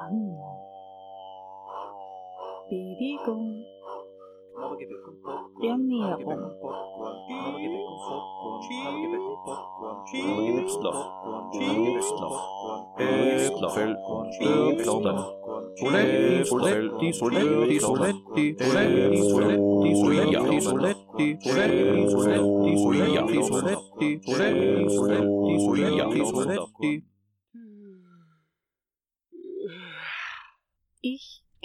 [0.00, 0.38] 안녕.
[2.68, 3.64] 비비공.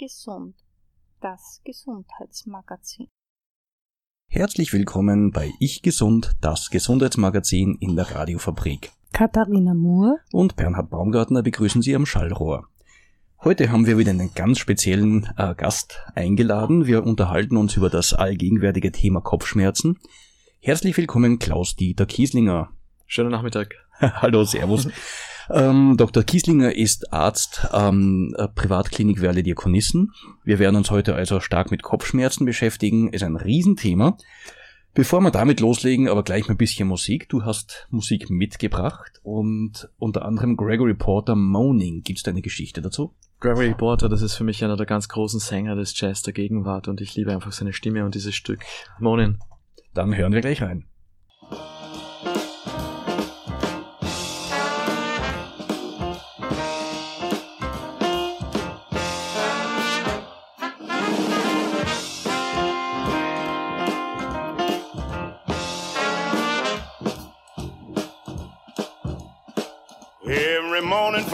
[0.04, 0.54] Gesund,
[1.22, 3.08] das Gesundheitsmagazin.
[4.28, 8.92] Herzlich willkommen bei Ich Gesund, das Gesundheitsmagazin in der Radiofabrik.
[9.14, 12.68] Katharina Moore, Und Bernhard Baumgartner begrüßen Sie am Schallrohr.
[13.44, 16.86] Heute haben wir wieder einen ganz speziellen äh, Gast eingeladen.
[16.86, 19.98] Wir unterhalten uns über das allgegenwärtige Thema Kopfschmerzen.
[20.60, 22.68] Herzlich willkommen Klaus-Dieter Kieslinger.
[23.06, 23.74] Schönen Nachmittag.
[24.00, 24.86] Hallo, Servus.
[25.50, 26.22] Ähm, Dr.
[26.22, 30.12] Kieslinger ist Arzt am äh, Privatklinik Werle Diakonissen.
[30.42, 33.12] Wir werden uns heute also stark mit Kopfschmerzen beschäftigen.
[33.12, 34.16] Ist ein Riesenthema.
[34.94, 37.28] Bevor wir damit loslegen, aber gleich mal ein bisschen Musik.
[37.28, 42.02] Du hast Musik mitgebracht und unter anderem Gregory Porter Moaning.
[42.02, 43.12] Gibt's da eine Geschichte dazu?
[43.40, 46.86] Gregory Porter, das ist für mich einer der ganz großen Sänger des Jazz der Gegenwart
[46.86, 48.60] und ich liebe einfach seine Stimme und dieses Stück.
[49.00, 49.38] Monin.
[49.94, 50.86] Dann hören wir gleich rein.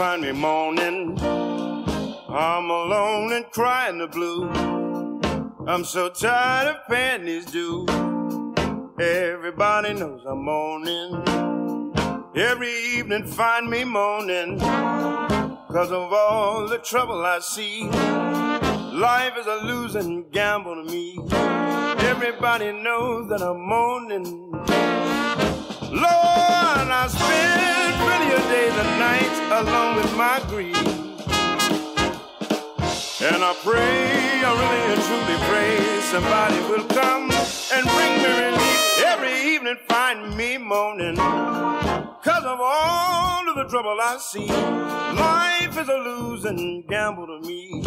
[0.01, 1.15] Find me moaning.
[1.21, 4.49] I'm alone and crying the blues.
[5.67, 7.87] I'm so tired of paying these dues.
[8.99, 11.21] Everybody knows I'm moaning.
[12.35, 14.57] Every evening find me moaning.
[14.59, 17.83] Cause of all the trouble I see.
[19.07, 21.19] Life is a losing gamble to me.
[22.09, 24.49] Everybody knows that I'm moaning.
[25.91, 27.80] Lord, I spend
[28.51, 30.75] days nights alone with my grief.
[33.27, 35.73] And I pray, I really and truly pray
[36.13, 37.31] somebody will come
[37.75, 38.81] and bring me relief.
[39.13, 41.15] Every evening find me moaning.
[42.27, 44.47] Cause of all of the trouble I see.
[44.47, 47.81] Life is a losing gamble to me.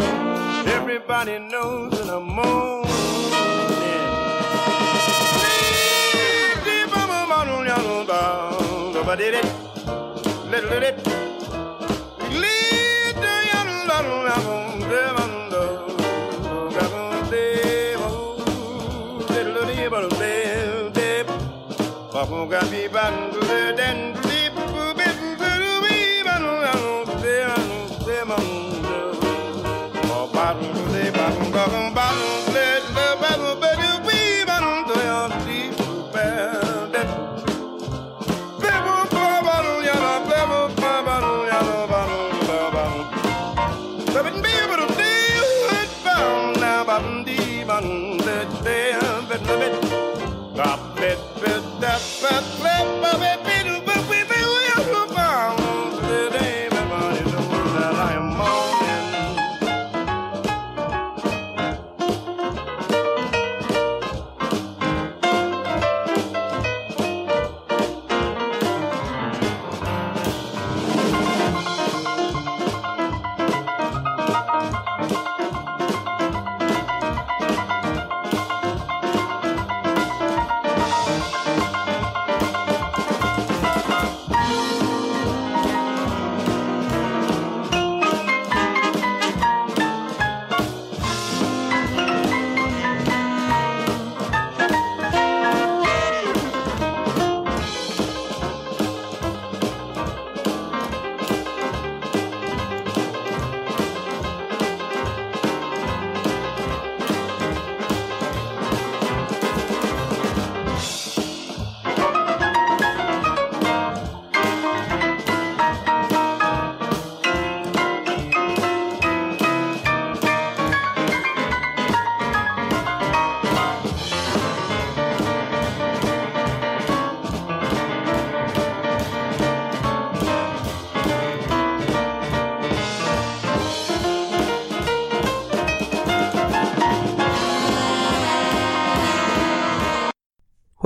[0.77, 2.75] Everybody knows that I'm moaning
[10.85, 11.24] it.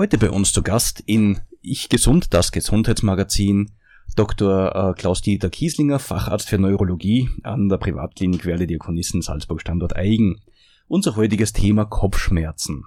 [0.10, 3.74] Heute bei uns zu Gast in Ich Gesund, das Gesundheitsmagazin,
[4.16, 4.76] Dr.
[4.76, 10.42] äh, Klaus-Dieter Kieslinger, Facharzt für Neurologie an der Privatklinik Werle Diakonissen Salzburg Standort Eigen.
[10.88, 12.86] Unser heutiges Thema Kopfschmerzen.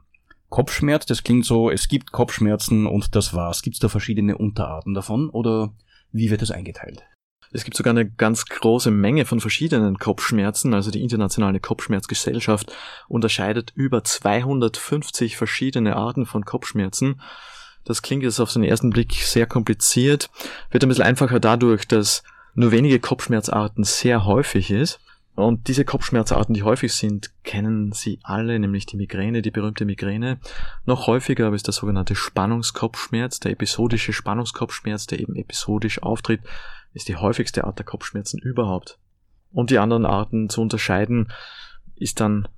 [0.49, 3.63] Kopfschmerz, das klingt so, es gibt Kopfschmerzen und das war's.
[3.63, 5.73] Gibt es da verschiedene Unterarten davon oder
[6.11, 7.05] wie wird das eingeteilt?
[7.53, 10.75] Es gibt sogar eine ganz große Menge von verschiedenen Kopfschmerzen.
[10.75, 12.73] Also die Internationale Kopfschmerzgesellschaft
[13.09, 17.21] unterscheidet über 250 verschiedene Arten von Kopfschmerzen.
[17.85, 20.31] Das klingt jetzt auf den ersten Blick sehr kompliziert,
[20.71, 22.23] wird ein bisschen einfacher dadurch, dass
[22.55, 25.01] nur wenige Kopfschmerzarten sehr häufig ist.
[25.35, 30.39] Und diese Kopfschmerzarten, die häufig sind, kennen Sie alle, nämlich die Migräne, die berühmte Migräne.
[30.85, 36.43] Noch häufiger ist der sogenannte Spannungskopfschmerz, der episodische Spannungskopfschmerz, der eben episodisch auftritt,
[36.95, 38.99] ist die häufigste Art der Kopfschmerzen überhaupt.
[39.53, 41.33] Und die anderen Arten zu unterscheiden,
[41.97, 42.49] ist dann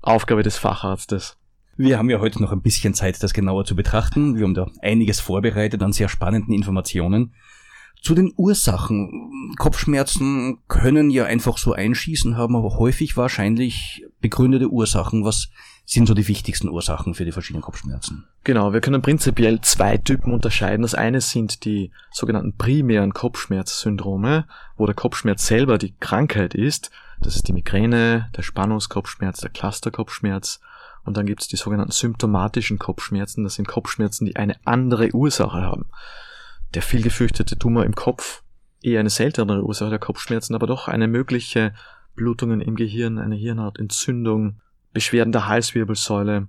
[0.00, 1.36] Aufgabe des Facharztes.
[1.76, 4.36] Wir haben ja heute noch ein bisschen Zeit, das genauer zu betrachten.
[4.36, 7.34] Wir haben da einiges vorbereitet an sehr spannenden Informationen.
[8.02, 9.54] Zu den Ursachen.
[9.58, 15.24] Kopfschmerzen können ja einfach so einschießen, haben aber häufig wahrscheinlich begründete Ursachen.
[15.24, 15.50] Was
[15.84, 18.26] sind so die wichtigsten Ursachen für die verschiedenen Kopfschmerzen?
[18.44, 20.82] Genau, wir können prinzipiell zwei Typen unterscheiden.
[20.82, 24.46] Das eine sind die sogenannten primären Kopfschmerzsyndrome,
[24.76, 26.90] wo der Kopfschmerz selber die Krankheit ist.
[27.20, 30.60] Das ist die Migräne, der Spannungskopfschmerz, der Clusterkopfschmerz.
[31.04, 33.44] Und dann gibt es die sogenannten symptomatischen Kopfschmerzen.
[33.44, 35.86] Das sind Kopfschmerzen, die eine andere Ursache haben
[36.74, 38.42] der viel gefürchtete Tumor im Kopf
[38.82, 41.74] eher eine seltenere Ursache der Kopfschmerzen, aber doch eine mögliche
[42.14, 44.60] Blutungen im Gehirn, eine Hirnhautentzündung,
[44.92, 46.48] Beschwerden der Halswirbelsäule.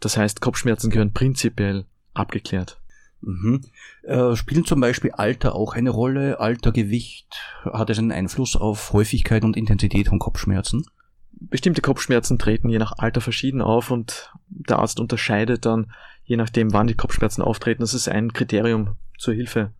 [0.00, 2.80] Das heißt, Kopfschmerzen gehören prinzipiell abgeklärt.
[3.20, 3.62] Mhm.
[4.02, 6.40] Äh, spielt zum Beispiel Alter auch eine Rolle?
[6.40, 7.40] Alter, Gewicht?
[7.64, 10.84] Hat es einen Einfluss auf Häufigkeit und Intensität von Kopfschmerzen?
[11.30, 15.92] Bestimmte Kopfschmerzen treten je nach Alter verschieden auf und der Arzt unterscheidet dann,
[16.24, 17.82] je nachdem, wann die Kopfschmerzen auftreten.
[17.82, 19.72] Das ist ein Kriterium zur Hilfe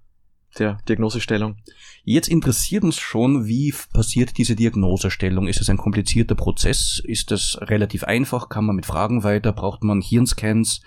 [0.58, 1.56] der Diagnosestellung.
[2.04, 5.46] Jetzt interessiert uns schon, wie passiert diese Diagnosestellung?
[5.46, 7.00] Ist es ein komplizierter Prozess?
[7.04, 8.49] Ist es relativ einfach?
[8.49, 9.52] Kann man mit Fragen weiter?
[9.52, 10.82] Braucht man Hirnscans?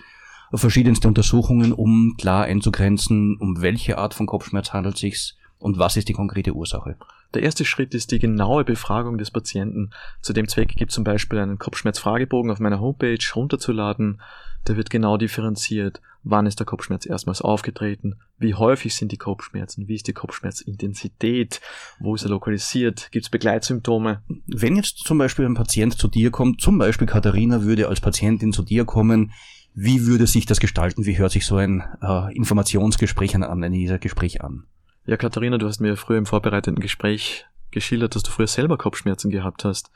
[0.52, 5.96] Verschiedenste Untersuchungen, um klar einzugrenzen, um welche Art von Kopfschmerz handelt es sich und was
[5.96, 6.96] ist die konkrete Ursache?
[7.36, 9.90] Der erste Schritt ist die genaue Befragung des Patienten.
[10.22, 14.22] Zu dem Zweck gibt es zum Beispiel einen Kopfschmerzfragebogen auf meiner Homepage runterzuladen.
[14.64, 19.86] Da wird genau differenziert, wann ist der Kopfschmerz erstmals aufgetreten, wie häufig sind die Kopfschmerzen,
[19.86, 21.60] wie ist die Kopfschmerzintensität,
[22.00, 24.22] wo ist er lokalisiert, gibt es Begleitsymptome.
[24.46, 28.54] Wenn jetzt zum Beispiel ein Patient zu dir kommt, zum Beispiel Katharina würde als Patientin
[28.54, 29.32] zu dir kommen,
[29.74, 31.04] wie würde sich das gestalten?
[31.04, 33.36] Wie hört sich so ein äh, Informationsgespräch
[33.72, 34.64] dieser Gespräch an?
[35.06, 39.30] Ja, Katharina, du hast mir früher im vorbereitenden Gespräch geschildert, dass du früher selber Kopfschmerzen
[39.30, 39.92] gehabt hast.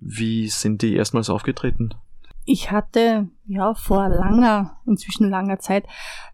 [0.00, 1.94] Wie sind die erstmals aufgetreten?
[2.44, 5.86] Ich hatte ja vor langer, inzwischen langer Zeit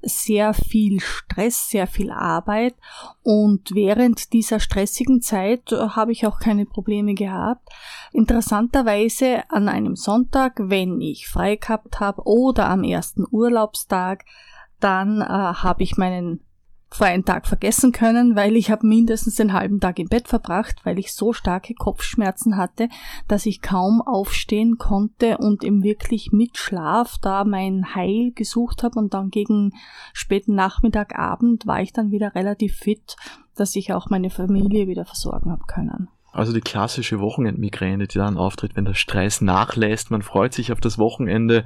[0.02, 2.74] sehr viel Stress, sehr viel Arbeit
[3.22, 7.68] und während dieser stressigen Zeit äh, habe ich auch keine Probleme gehabt.
[8.12, 14.24] Interessanterweise an einem Sonntag, wenn ich frei gehabt habe oder am ersten Urlaubstag,
[14.80, 16.45] dann äh, habe ich meinen
[16.88, 20.98] freien Tag vergessen können, weil ich habe mindestens den halben Tag im Bett verbracht, weil
[20.98, 22.88] ich so starke Kopfschmerzen hatte,
[23.28, 28.98] dass ich kaum aufstehen konnte und im wirklich mit Schlaf da mein Heil gesucht habe
[28.98, 29.72] und dann gegen
[30.12, 33.16] späten Nachmittag, Abend war ich dann wieder relativ fit,
[33.56, 36.08] dass ich auch meine Familie wieder versorgen habe können.
[36.36, 40.80] Also die klassische Wochenendmigräne, die dann auftritt, wenn der Stress nachlässt, man freut sich auf
[40.80, 41.64] das Wochenende,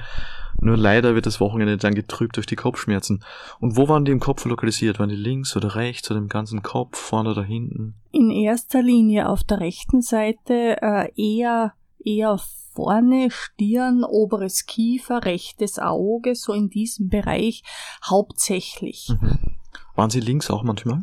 [0.60, 3.24] nur leider wird das Wochenende dann getrübt durch die Kopfschmerzen.
[3.58, 5.00] Und wo waren die im Kopf lokalisiert?
[5.00, 7.94] Waren die links oder rechts oder im ganzen Kopf, vorne oder hinten?
[8.12, 12.38] In erster Linie auf der rechten Seite äh, eher eher
[12.72, 17.64] vorne, Stirn, oberes Kiefer, rechtes Auge, so in diesem Bereich
[18.04, 19.08] hauptsächlich.
[19.20, 19.56] Mhm.
[19.96, 21.02] Waren sie links auch manchmal?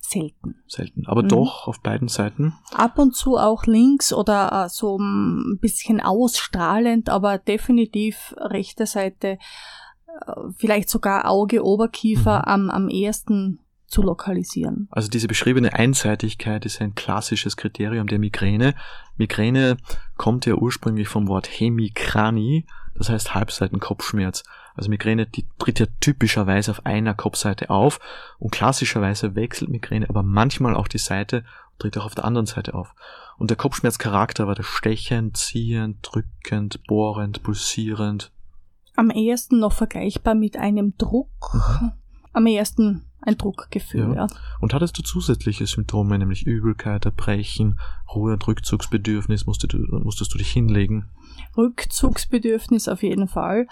[0.00, 0.56] Selten.
[0.66, 1.28] Selten, aber mhm.
[1.28, 2.54] doch auf beiden Seiten.
[2.72, 9.38] Ab und zu auch links oder äh, so ein bisschen ausstrahlend, aber definitiv rechte Seite,
[10.06, 12.44] äh, vielleicht sogar Auge, Oberkiefer mhm.
[12.44, 14.86] am, am ehesten zu lokalisieren.
[14.90, 18.74] Also diese beschriebene Einseitigkeit ist ein klassisches Kriterium der Migräne.
[19.16, 19.78] Migräne
[20.16, 24.44] kommt ja ursprünglich vom Wort Hemikrani, das heißt Halbseitenkopfschmerz.
[24.78, 27.98] Also Migräne, die tritt ja typischerweise auf einer Kopfseite auf
[28.38, 32.46] und klassischerweise wechselt Migräne aber manchmal auch die Seite und tritt auch auf der anderen
[32.46, 32.94] Seite auf.
[33.38, 38.32] Und der Kopfschmerzcharakter war der stechend, ziehend, drückend, bohrend, pulsierend.
[38.94, 41.54] Am ehesten noch vergleichbar mit einem Druck.
[41.54, 41.92] Mhm.
[42.32, 44.26] Am ehesten ein Druckgefühl, ja.
[44.26, 44.26] Ja.
[44.60, 47.78] Und hattest du zusätzliche Symptome, nämlich Übelkeit, Erbrechen,
[48.14, 49.46] Ruhe- und Rückzugsbedürfnis?
[49.46, 51.08] Musstest du, musstest du dich hinlegen?
[51.56, 53.66] Rückzugsbedürfnis auf jeden Fall.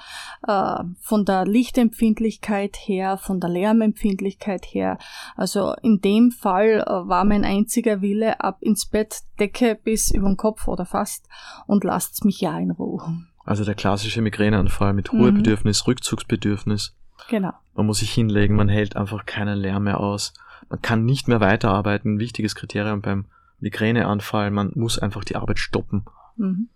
[0.46, 4.98] Äh, von der Lichtempfindlichkeit her, von der Lärmempfindlichkeit her.
[5.36, 10.28] Also in dem Fall äh, war mein einziger Wille ab ins Bett, Decke bis über
[10.28, 11.28] den Kopf oder fast
[11.66, 13.24] und lasst's mich ja in Ruhe.
[13.44, 15.20] Also der klassische Migräneanfall mit Mhm.
[15.20, 16.94] Ruhebedürfnis, Rückzugsbedürfnis.
[17.28, 17.52] Genau.
[17.74, 20.32] Man muss sich hinlegen, man hält einfach keinen Lärm mehr aus.
[20.68, 22.18] Man kann nicht mehr weiterarbeiten.
[22.18, 23.26] Wichtiges Kriterium beim
[23.60, 26.04] Migräneanfall, man muss einfach die Arbeit stoppen.
[26.36, 26.68] Mhm.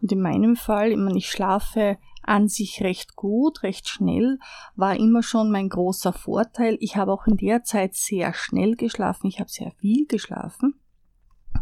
[0.00, 4.38] Und in meinem Fall, ich, meine, ich schlafe an sich recht gut, recht schnell,
[4.76, 6.76] war immer schon mein großer Vorteil.
[6.80, 10.74] Ich habe auch in der Zeit sehr schnell geschlafen, ich habe sehr viel geschlafen.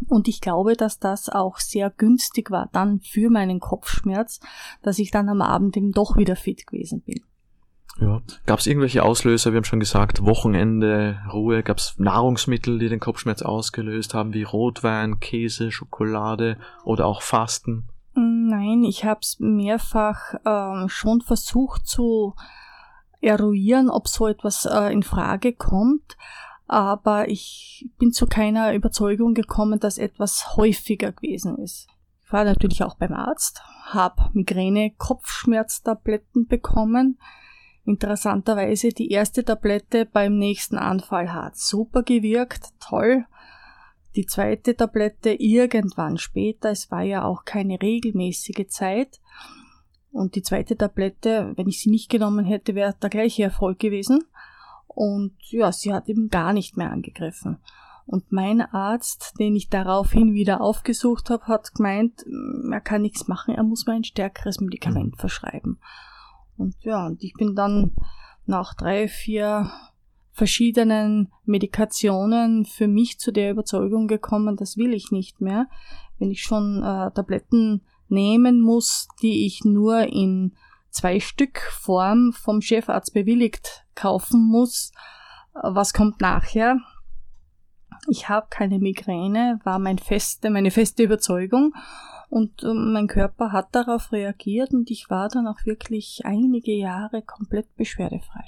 [0.08, 4.40] Und ich glaube, dass das auch sehr günstig war dann für meinen Kopfschmerz,
[4.82, 7.22] dass ich dann am Abend eben doch wieder fit gewesen bin.
[8.00, 8.20] Ja.
[8.44, 9.52] Gab es irgendwelche Auslöser?
[9.52, 11.62] Wir haben schon gesagt, Wochenende, Ruhe.
[11.62, 17.84] Gab es Nahrungsmittel, die den Kopfschmerz ausgelöst haben, wie Rotwein, Käse, Schokolade oder auch Fasten?
[18.14, 22.34] Nein, ich habe es mehrfach ähm, schon versucht zu
[23.20, 26.16] eruieren, ob so etwas äh, in Frage kommt,
[26.66, 31.88] aber ich bin zu keiner Überzeugung gekommen, dass etwas häufiger gewesen ist.
[32.24, 37.18] Ich war natürlich auch beim Arzt, habe Migräne-Kopfschmerztabletten bekommen.
[37.86, 43.24] Interessanterweise die erste Tablette beim nächsten Anfall hat super gewirkt, toll.
[44.16, 49.20] Die zweite Tablette irgendwann später, es war ja auch keine regelmäßige Zeit.
[50.10, 54.24] Und die zweite Tablette, wenn ich sie nicht genommen hätte, wäre der gleiche Erfolg gewesen.
[54.88, 57.58] Und ja, sie hat eben gar nicht mehr angegriffen.
[58.06, 63.28] Und mein Arzt, den ich daraufhin wieder aufgesucht habe, hat gemeint, mm, er kann nichts
[63.28, 65.78] machen, er muss mir ein stärkeres Medikament verschreiben.
[66.56, 67.92] Und ja, und ich bin dann
[68.46, 69.70] nach drei, vier
[70.32, 75.66] verschiedenen Medikationen für mich zu der Überzeugung gekommen, das will ich nicht mehr.
[76.18, 80.54] Wenn ich schon äh, Tabletten nehmen muss, die ich nur in
[80.90, 84.92] zwei Stück Form vom Chefarzt bewilligt kaufen muss,
[85.54, 86.78] äh, was kommt nachher?
[88.08, 91.72] Ich habe keine Migräne, war mein feste, meine feste Überzeugung
[92.28, 97.22] und äh, mein Körper hat darauf reagiert und ich war dann auch wirklich einige Jahre
[97.22, 98.44] komplett beschwerdefrei.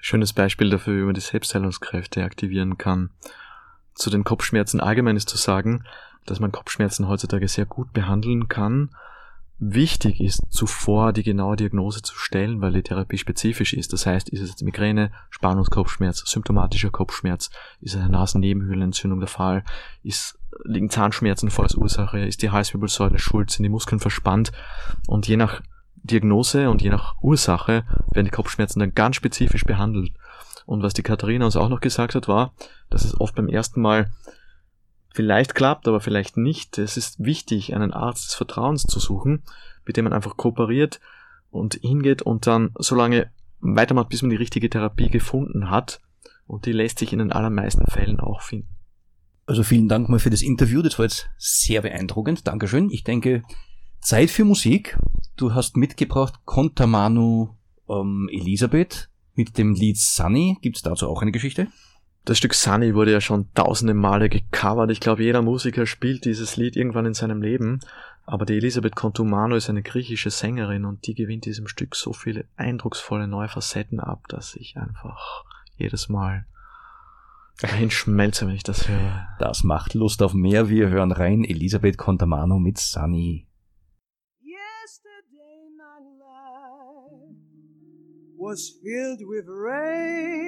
[0.00, 3.10] Schönes Beispiel dafür, wie man die Selbstheilungskräfte aktivieren kann.
[3.94, 5.84] Zu den Kopfschmerzen allgemein ist zu sagen,
[6.26, 8.90] dass man Kopfschmerzen heutzutage sehr gut behandeln kann.
[9.58, 13.92] Wichtig ist zuvor die genaue Diagnose zu stellen, weil die Therapie spezifisch ist.
[13.92, 19.64] Das heißt, ist es jetzt Migräne, Spannungskopfschmerz, symptomatischer Kopfschmerz, ist eine Nasennebenhöhlenentzündung der Fall,
[20.02, 24.52] ist, liegen Zahnschmerzen vor als Ursache, ist die Halswirbelsäule schuld, sind die Muskeln verspannt
[25.06, 25.62] und je nach
[26.02, 30.12] Diagnose und je nach Ursache werden die Kopfschmerzen dann ganz spezifisch behandelt.
[30.66, 32.52] Und was die Katharina uns auch noch gesagt hat, war,
[32.90, 34.10] dass es oft beim ersten Mal
[35.14, 36.78] vielleicht klappt, aber vielleicht nicht.
[36.78, 39.42] Es ist wichtig, einen Arzt des Vertrauens zu suchen,
[39.84, 41.00] mit dem man einfach kooperiert
[41.50, 46.00] und hingeht und dann so lange weitermacht, bis man die richtige Therapie gefunden hat.
[46.46, 48.68] Und die lässt sich in den allermeisten Fällen auch finden.
[49.52, 50.80] Also vielen Dank mal für das Interview.
[50.80, 52.46] Das war jetzt sehr beeindruckend.
[52.46, 52.88] Dankeschön.
[52.88, 53.42] Ich denke,
[54.00, 54.96] Zeit für Musik.
[55.36, 60.56] Du hast mitgebracht Contamano ähm, Elisabeth mit dem Lied Sunny.
[60.62, 61.66] Gibt es dazu auch eine Geschichte?
[62.24, 64.90] Das Stück Sunny wurde ja schon tausende Male gecovert.
[64.90, 67.80] Ich glaube, jeder Musiker spielt dieses Lied irgendwann in seinem Leben.
[68.24, 72.46] Aber die Elisabeth Contumano ist eine griechische Sängerin und die gewinnt diesem Stück so viele
[72.56, 75.44] eindrucksvolle neue Facetten ab, dass ich einfach
[75.76, 76.46] jedes Mal
[77.60, 79.26] dahin schmelze, wenn ich das höre.
[79.38, 80.68] Das macht Lust auf mehr.
[80.68, 83.46] Wir hören rein Elisabeth Contamano mit Sunny.
[84.40, 87.36] Yesterday my life
[88.36, 90.44] was filled with rain,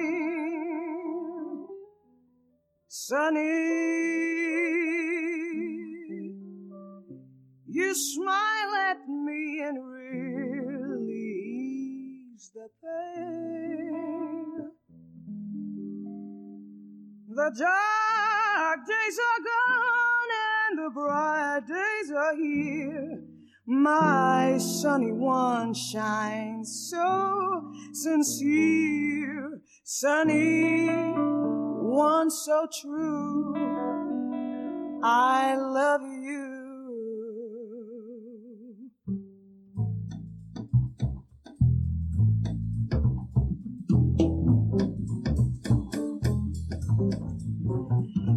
[2.87, 3.43] sunny.
[7.67, 11.25] You smile at me and release
[12.53, 14.14] the pain.
[17.35, 20.31] The dark days are gone
[20.69, 23.23] and the bright days are here.
[23.65, 33.53] My sunny one shines so sincere, sunny one so true.
[35.03, 36.54] I love you.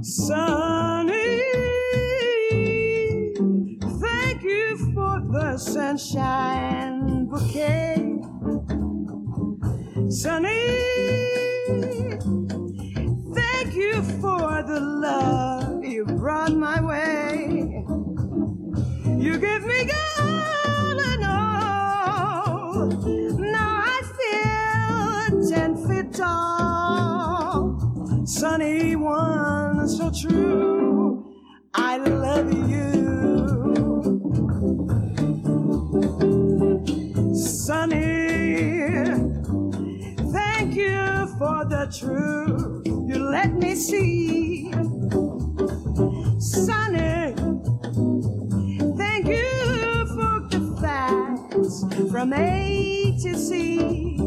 [0.00, 1.42] Sunny,
[4.00, 8.18] thank you for the sunshine bouquet.
[10.08, 10.48] Sunny,
[13.34, 16.87] thank you for the love you brought my way.
[41.90, 44.70] Truth you let me see.
[46.38, 47.34] Sunny,
[48.96, 54.20] thank you for the facts from A to Z.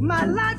[0.00, 0.55] My life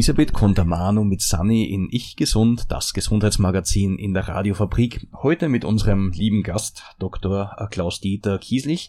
[0.00, 5.06] Elisabeth Contamano mit Sunny in Ich Gesund, das Gesundheitsmagazin in der Radiofabrik.
[5.12, 7.54] Heute mit unserem lieben Gast, Dr.
[7.70, 8.88] Klaus-Dieter Kieslich,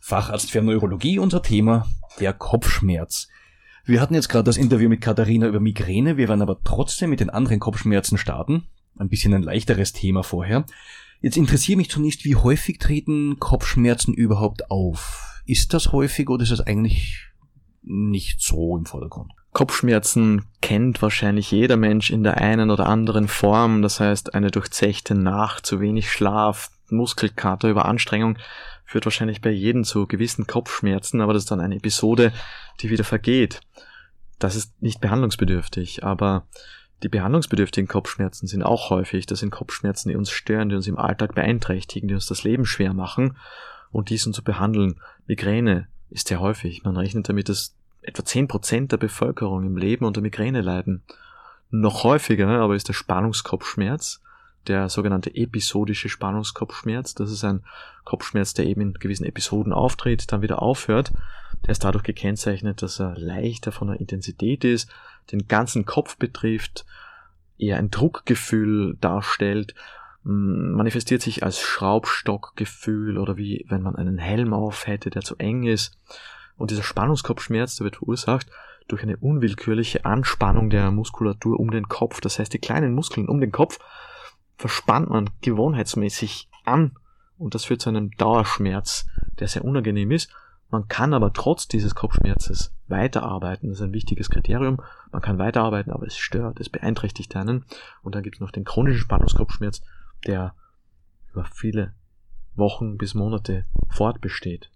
[0.00, 1.86] Facharzt für Neurologie, unser Thema
[2.18, 3.28] der Kopfschmerz.
[3.84, 7.20] Wir hatten jetzt gerade das Interview mit Katharina über Migräne, wir werden aber trotzdem mit
[7.20, 8.68] den anderen Kopfschmerzen starten.
[8.96, 10.64] Ein bisschen ein leichteres Thema vorher.
[11.20, 15.42] Jetzt interessiert mich zunächst, wie häufig treten Kopfschmerzen überhaupt auf?
[15.44, 17.26] Ist das häufig oder ist es eigentlich
[17.82, 19.32] nicht so im Vordergrund?
[19.52, 23.82] Kopfschmerzen kennt wahrscheinlich jeder Mensch in der einen oder anderen Form.
[23.82, 28.38] Das heißt, eine durchzechte Nacht, zu wenig Schlaf, Muskelkater, Überanstrengung
[28.84, 32.32] führt wahrscheinlich bei jedem zu gewissen Kopfschmerzen, aber das ist dann eine Episode,
[32.80, 33.60] die wieder vergeht.
[34.38, 36.46] Das ist nicht behandlungsbedürftig, aber
[37.02, 39.26] die behandlungsbedürftigen Kopfschmerzen sind auch häufig.
[39.26, 42.64] Das sind Kopfschmerzen, die uns stören, die uns im Alltag beeinträchtigen, die uns das Leben
[42.64, 43.36] schwer machen
[43.90, 45.00] und diesen zu behandeln.
[45.26, 46.82] Migräne ist sehr häufig.
[46.84, 51.02] Man rechnet damit, dass etwa 10% der Bevölkerung im Leben unter Migräne leiden.
[51.70, 54.20] Noch häufiger aber ist der Spannungskopfschmerz,
[54.66, 57.14] der sogenannte episodische Spannungskopfschmerz.
[57.14, 57.64] Das ist ein
[58.04, 61.12] Kopfschmerz, der eben in gewissen Episoden auftritt, dann wieder aufhört.
[61.64, 64.90] Der ist dadurch gekennzeichnet, dass er leichter von der Intensität ist,
[65.32, 66.86] den ganzen Kopf betrifft,
[67.58, 69.74] eher ein Druckgefühl darstellt,
[70.22, 75.64] manifestiert sich als Schraubstockgefühl oder wie wenn man einen Helm auf hätte, der zu eng
[75.64, 75.96] ist.
[76.58, 78.48] Und dieser Spannungskopfschmerz, der wird verursacht
[78.88, 82.20] durch eine unwillkürliche Anspannung der Muskulatur um den Kopf.
[82.20, 83.78] Das heißt, die kleinen Muskeln um den Kopf
[84.56, 86.96] verspannt man gewohnheitsmäßig an
[87.38, 89.06] und das führt zu einem Dauerschmerz,
[89.38, 90.30] der sehr unangenehm ist.
[90.70, 93.68] Man kann aber trotz dieses Kopfschmerzes weiterarbeiten.
[93.70, 94.82] Das ist ein wichtiges Kriterium.
[95.12, 97.64] Man kann weiterarbeiten, aber es stört, es beeinträchtigt einen.
[98.02, 99.80] Und dann gibt es noch den chronischen Spannungskopfschmerz,
[100.26, 100.54] der
[101.32, 101.94] über viele
[102.54, 104.70] Wochen bis Monate fortbesteht.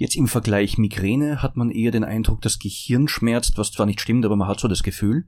[0.00, 4.00] Jetzt im Vergleich Migräne hat man eher den Eindruck, das Gehirn schmerzt, was zwar nicht
[4.00, 5.26] stimmt, aber man hat so das Gefühl.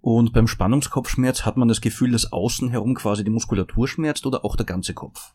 [0.00, 4.44] Und beim Spannungskopfschmerz hat man das Gefühl, dass außen herum quasi die Muskulatur schmerzt oder
[4.44, 5.34] auch der ganze Kopf.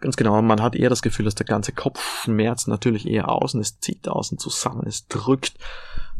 [0.00, 3.60] Ganz genau, man hat eher das Gefühl, dass der ganze Kopf schmerzt, natürlich eher außen,
[3.60, 5.58] es zieht außen zusammen, es drückt.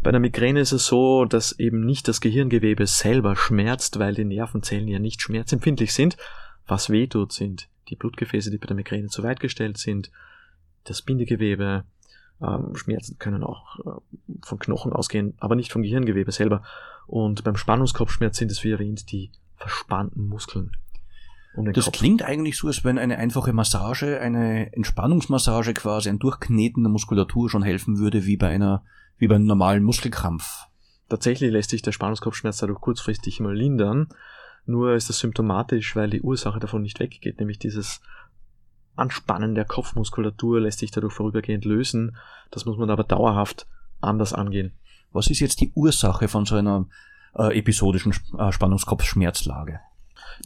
[0.03, 4.27] Bei der Migräne ist es so, dass eben nicht das Gehirngewebe selber schmerzt, weil die
[4.27, 6.19] Nervenzellen ja nicht schmerzempfindlich sind.
[6.67, 10.11] Was wehtut, sind die Blutgefäße, die bei der Migräne zu weit gestellt sind,
[10.85, 11.85] das Bindegewebe,
[12.43, 13.91] ähm, Schmerzen können auch äh,
[14.43, 16.63] von Knochen ausgehen, aber nicht vom Gehirngewebe selber.
[17.07, 20.73] Und beim Spannungskopfschmerz sind es, wie erwähnt, die verspannten Muskeln.
[21.55, 21.99] Um das Kopf.
[21.99, 27.51] klingt eigentlich so, als wenn eine einfache Massage, eine Entspannungsmassage quasi, ein Durchkneten der Muskulatur
[27.51, 28.85] schon helfen würde, wie bei einer,
[29.19, 30.67] wie bei einem normalen Muskelkrampf.
[31.11, 34.09] Tatsächlich lässt sich der Spannungskopfschmerz dadurch kurzfristig mal lindern.
[34.65, 38.01] Nur ist das symptomatisch, weil die Ursache davon nicht weggeht, nämlich dieses
[38.97, 42.17] Anspannen der Kopfmuskulatur lässt sich dadurch vorübergehend lösen.
[42.51, 43.67] Das muss man aber dauerhaft
[44.01, 44.73] anders angehen.
[45.13, 46.87] Was ist jetzt die Ursache von so einer
[47.37, 49.81] äh, episodischen äh, Spannungskopfschmerzlage?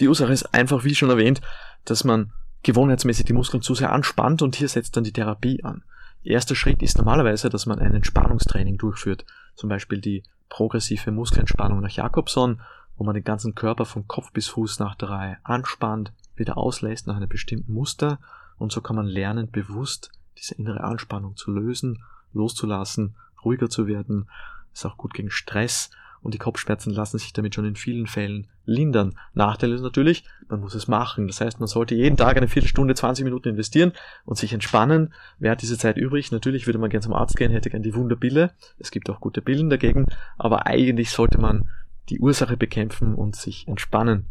[0.01, 1.41] Die Ursache ist einfach, wie schon erwähnt,
[1.85, 2.33] dass man
[2.63, 5.85] gewohnheitsmäßig die Muskeln zu sehr anspannt und hier setzt dann die Therapie an.
[6.23, 11.91] Erster Schritt ist normalerweise, dass man ein Entspannungstraining durchführt, zum Beispiel die progressive Muskelentspannung nach
[11.91, 12.61] Jakobson,
[12.97, 17.07] wo man den ganzen Körper von Kopf bis Fuß nach der Reihe anspannt, wieder auslässt
[17.07, 18.19] nach einem bestimmten Muster
[18.59, 24.29] und so kann man lernen, bewusst diese innere Anspannung zu lösen, loszulassen, ruhiger zu werden.
[24.73, 25.91] Ist auch gut gegen Stress
[26.23, 29.17] und die Kopfschmerzen lassen sich damit schon in vielen Fällen lindern.
[29.35, 31.29] Nachteil ist natürlich, man muss es machen.
[31.29, 33.93] Das heißt, man sollte jeden Tag eine Viertelstunde, 20 Minuten investieren
[34.25, 35.15] und sich entspannen.
[35.39, 36.33] Wer hat diese Zeit übrig?
[36.33, 38.51] Natürlich würde man gern zum Arzt gehen, hätte gern die Wunderbille.
[38.79, 41.69] Es gibt auch gute Pillen dagegen, aber eigentlich sollte man
[42.09, 44.27] die Ursache bekämpfen und sich entspannen.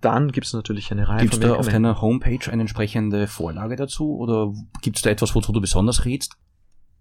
[0.00, 3.26] Dann gibt es natürlich eine Reihe gibt's von Gibt's da auf deiner Homepage eine entsprechende
[3.26, 6.36] Vorlage dazu oder gibt es da etwas, wozu du besonders rätst?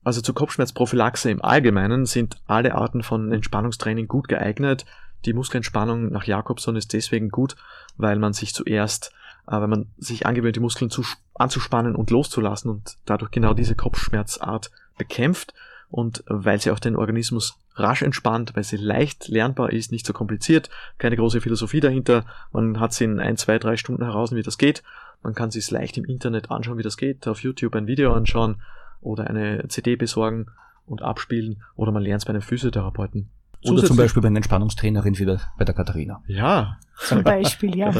[0.03, 4.85] Also zur Kopfschmerzprophylaxe im Allgemeinen sind alle Arten von Entspannungstraining gut geeignet.
[5.25, 7.55] Die Muskelentspannung nach Jakobson ist deswegen gut,
[7.97, 9.11] weil man sich zuerst,
[9.47, 13.75] äh, wenn man sich angewöhnt, die Muskeln zu, anzuspannen und loszulassen und dadurch genau diese
[13.75, 15.53] Kopfschmerzart bekämpft
[15.89, 20.13] und weil sie auch den Organismus rasch entspannt, weil sie leicht lernbar ist, nicht so
[20.13, 22.25] kompliziert, keine große Philosophie dahinter.
[22.51, 24.83] Man hat sie in ein, zwei, drei Stunden heraus, wie das geht.
[25.23, 28.61] Man kann sich leicht im Internet anschauen, wie das geht, auf YouTube ein Video anschauen
[29.01, 30.47] oder eine CD besorgen
[30.85, 33.29] und abspielen oder man lernt es bei einem Physiotherapeuten.
[33.65, 36.23] Oder zum Beispiel bei einer Entspannungstrainerin wie bei der Katharina.
[36.27, 36.77] Ja.
[36.97, 37.93] Zum Beispiel, ja.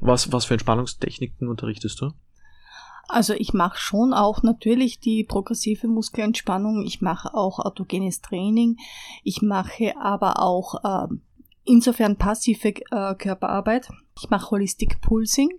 [0.00, 2.12] Was, was für Entspannungstechniken unterrichtest du?
[3.08, 8.76] Also ich mache schon auch natürlich die progressive Muskelentspannung, ich mache auch autogenes Training,
[9.24, 11.14] ich mache aber auch äh,
[11.64, 13.88] insofern passive äh, Körperarbeit.
[14.20, 15.50] Ich mache Holistic Pulsing,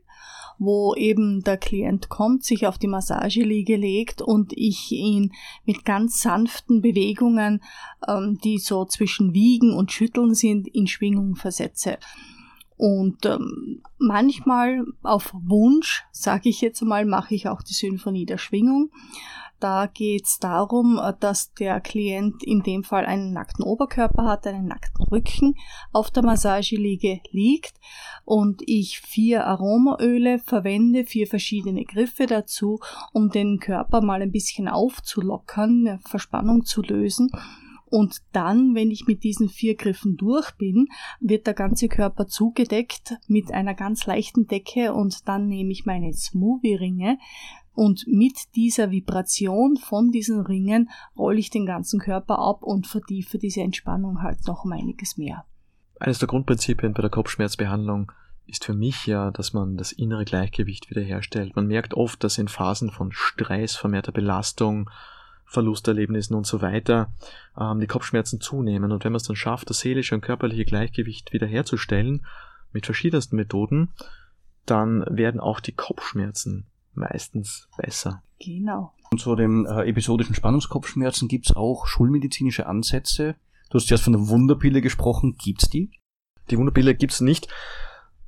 [0.59, 5.31] wo eben der Klient kommt, sich auf die Massageliege legt und ich ihn
[5.65, 7.63] mit ganz sanften Bewegungen,
[8.07, 11.97] ähm, die so zwischen Wiegen und Schütteln sind, in Schwingung versetze.
[12.79, 18.37] Und ähm, manchmal auf Wunsch, sage ich jetzt mal, mache ich auch die Symphonie der
[18.37, 18.89] Schwingung.
[19.59, 24.67] Da geht es darum, dass der Klient in dem Fall einen nackten Oberkörper hat, einen
[24.67, 25.55] nackten Rücken,
[25.91, 27.73] auf der Massageliege liegt
[28.23, 32.79] und ich vier Aromaöle verwende, vier verschiedene Griffe dazu,
[33.11, 37.29] um den Körper mal ein bisschen aufzulockern, Verspannung zu lösen
[37.89, 40.87] und dann, wenn ich mit diesen vier Griffen durch bin,
[41.19, 46.13] wird der ganze Körper zugedeckt mit einer ganz leichten Decke und dann nehme ich meine
[46.13, 47.17] Smoothie-Ringe
[47.79, 53.37] und mit dieser Vibration von diesen Ringen rolle ich den ganzen Körper ab und vertiefe
[53.37, 55.45] diese Entspannung halt noch um einiges mehr.
[55.97, 58.11] Eines der Grundprinzipien bei der Kopfschmerzbehandlung
[58.47, 61.55] ist für mich ja, dass man das innere Gleichgewicht wiederherstellt.
[61.55, 64.89] Man merkt oft, dass in Phasen von Stress, vermehrter Belastung,
[65.49, 67.11] Verlusterlebnissen und so weiter,
[67.59, 68.91] ähm, die Kopfschmerzen zunehmen.
[68.91, 72.25] Und wenn man es dann schafft, das seelische und körperliche Gleichgewicht wiederherzustellen,
[72.71, 73.93] mit verschiedensten Methoden,
[74.65, 78.21] dann werden auch die Kopfschmerzen meistens besser.
[78.39, 78.93] Genau.
[79.11, 83.35] Und zu den äh, episodischen Spannungskopfschmerzen gibt's auch schulmedizinische Ansätze.
[83.71, 85.35] Du hast erst von der Wunderpille gesprochen.
[85.43, 85.91] Gibt's die?
[86.51, 87.47] Die Wunderpille gibt's nicht.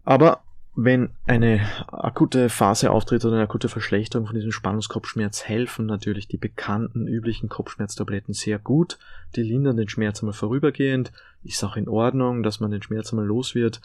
[0.04, 1.60] Aber wenn eine
[1.92, 7.50] akute Phase auftritt oder eine akute Verschlechterung von diesem Spannungskopfschmerz, helfen natürlich die bekannten üblichen
[7.50, 8.98] Kopfschmerztabletten sehr gut.
[9.36, 11.12] Die lindern den Schmerz einmal vorübergehend.
[11.44, 13.82] Ist auch in Ordnung, dass man den Schmerz einmal los wird.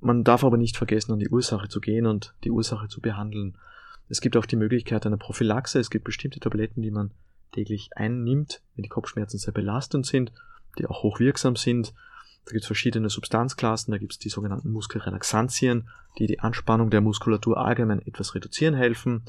[0.00, 3.56] Man darf aber nicht vergessen, an die Ursache zu gehen und die Ursache zu behandeln.
[4.08, 5.78] Es gibt auch die Möglichkeit einer Prophylaxe.
[5.78, 7.12] Es gibt bestimmte Tabletten, die man
[7.52, 10.32] täglich einnimmt, wenn die Kopfschmerzen sehr belastend sind,
[10.78, 11.94] die auch hochwirksam sind.
[12.44, 17.00] Da gibt es verschiedene Substanzklassen, da gibt es die sogenannten Muskelrelaxantien, die die Anspannung der
[17.00, 19.22] Muskulatur allgemein etwas reduzieren helfen.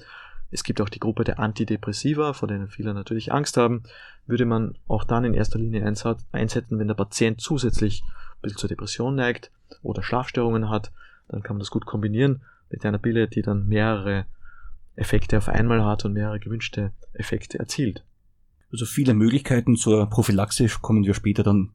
[0.51, 3.83] Es gibt auch die Gruppe der Antidepressiva, vor denen viele natürlich Angst haben.
[4.25, 8.69] Würde man auch dann in erster Linie einsetzen, wenn der Patient zusätzlich ein bisschen zur
[8.69, 9.51] Depression neigt
[9.83, 10.91] oder Schlafstörungen hat,
[11.27, 14.25] dann kann man das gut kombinieren mit einer Pille, die dann mehrere
[14.95, 18.03] Effekte auf einmal hat und mehrere gewünschte Effekte erzielt.
[18.71, 21.71] Also viele Möglichkeiten zur Prophylaxe kommen wir später dann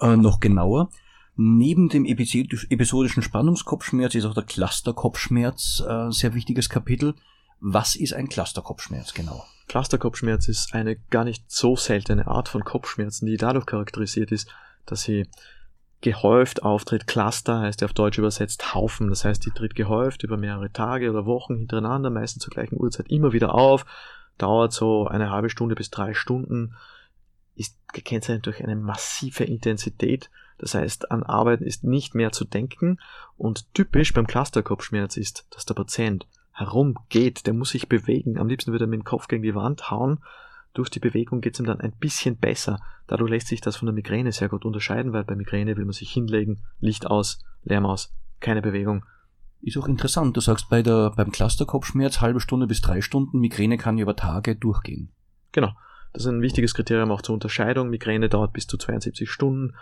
[0.00, 0.90] äh, noch genauer.
[1.36, 7.14] Neben dem episodischen Spannungskopfschmerz ist auch der Clusterkopfschmerz äh, sehr wichtiges Kapitel.
[7.60, 9.44] Was ist ein Clusterkopfschmerz genau?
[9.68, 14.48] Clusterkopfschmerz ist eine gar nicht so seltene Art von Kopfschmerzen, die dadurch charakterisiert ist,
[14.86, 15.26] dass sie
[16.00, 17.06] gehäuft auftritt.
[17.06, 19.08] Cluster heißt ja auf Deutsch übersetzt Haufen.
[19.08, 23.10] Das heißt, die tritt gehäuft über mehrere Tage oder Wochen hintereinander, meistens zur gleichen Uhrzeit
[23.10, 23.84] immer wieder auf,
[24.38, 26.74] dauert so eine halbe Stunde bis drei Stunden,
[27.56, 30.30] ist gekennzeichnet durch eine massive Intensität.
[30.58, 32.98] Das heißt, an Arbeiten ist nicht mehr zu denken
[33.36, 38.38] und typisch beim Clusterkopfschmerz ist, dass der Patient herumgeht, der muss sich bewegen.
[38.38, 40.20] Am liebsten würde er mit dem Kopf gegen die Wand hauen.
[40.72, 42.78] Durch die Bewegung geht es ihm dann ein bisschen besser.
[43.06, 45.92] Dadurch lässt sich das von der Migräne sehr gut unterscheiden, weil bei Migräne will man
[45.92, 49.04] sich hinlegen, Licht aus, Lärm aus, keine Bewegung.
[49.60, 50.36] Ist auch interessant.
[50.36, 54.56] Du sagst bei der, beim Clusterkopfschmerz halbe Stunde bis drei Stunden, Migräne kann über Tage
[54.56, 55.10] durchgehen.
[55.52, 55.72] Genau.
[56.16, 57.90] Das ist ein wichtiges Kriterium auch zur Unterscheidung.
[57.90, 59.74] Migräne dauert bis zu 72 Stunden,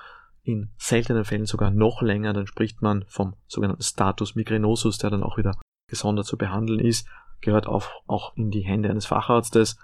[0.42, 2.32] in seltenen Fällen sogar noch länger.
[2.32, 7.06] Dann spricht man vom sogenannten Status migrenosus, der dann auch wieder gesondert zu behandeln ist,
[7.40, 9.78] gehört auch, auch in die Hände eines Facharztes.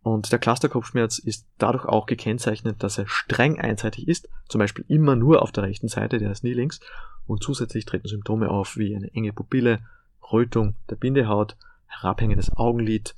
[0.00, 5.16] Und der Clusterkopfschmerz ist dadurch auch gekennzeichnet, dass er streng einseitig ist, zum Beispiel immer
[5.16, 6.78] nur auf der rechten Seite, der ist nie links,
[7.26, 9.80] und zusätzlich treten Symptome auf wie eine enge Pupille,
[10.32, 11.56] Rötung der Bindehaut,
[11.88, 13.16] herabhängendes Augenlid,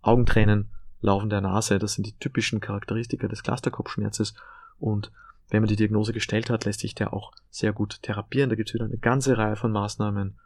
[0.00, 0.70] Augentränen,
[1.00, 4.34] Laufen der Nase, das sind die typischen Charakteristika des Clusterkopfschmerzes
[4.78, 5.10] und
[5.48, 8.50] wenn man die Diagnose gestellt hat, lässt sich der auch sehr gut therapieren.
[8.50, 10.38] Da gibt es wieder eine ganze Reihe von Maßnahmen.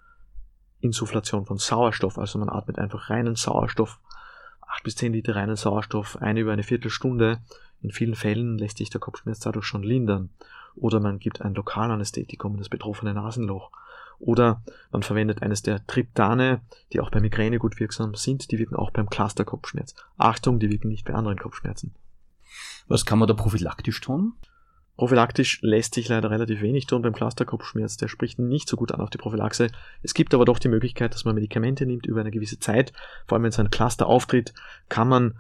[0.81, 4.01] Insufflation von Sauerstoff, also man atmet einfach reinen Sauerstoff
[4.75, 7.41] 8 bis 10 Liter reinen Sauerstoff ein über eine Viertelstunde.
[7.81, 10.31] In vielen Fällen lässt sich der Kopfschmerz dadurch schon lindern.
[10.75, 13.71] Oder man gibt ein Lokalanästhetikum in das betroffene Nasenloch.
[14.19, 16.61] Oder man verwendet eines der Triptane,
[16.93, 18.51] die auch bei Migräne gut wirksam sind.
[18.51, 19.95] Die wirken auch beim Cluster-Kopfschmerz.
[20.17, 21.95] Achtung, die wirken nicht bei anderen Kopfschmerzen.
[22.87, 24.35] Was kann man da prophylaktisch tun?
[24.97, 27.97] Prophylaktisch lässt sich leider relativ wenig tun beim Clusterkopfschmerz.
[27.97, 29.69] Der spricht nicht so gut an auf die Prophylaxe.
[30.03, 32.93] Es gibt aber doch die Möglichkeit, dass man Medikamente nimmt über eine gewisse Zeit.
[33.27, 34.55] Vor allem wenn so ein Cluster auftritt,
[34.89, 35.39] kann man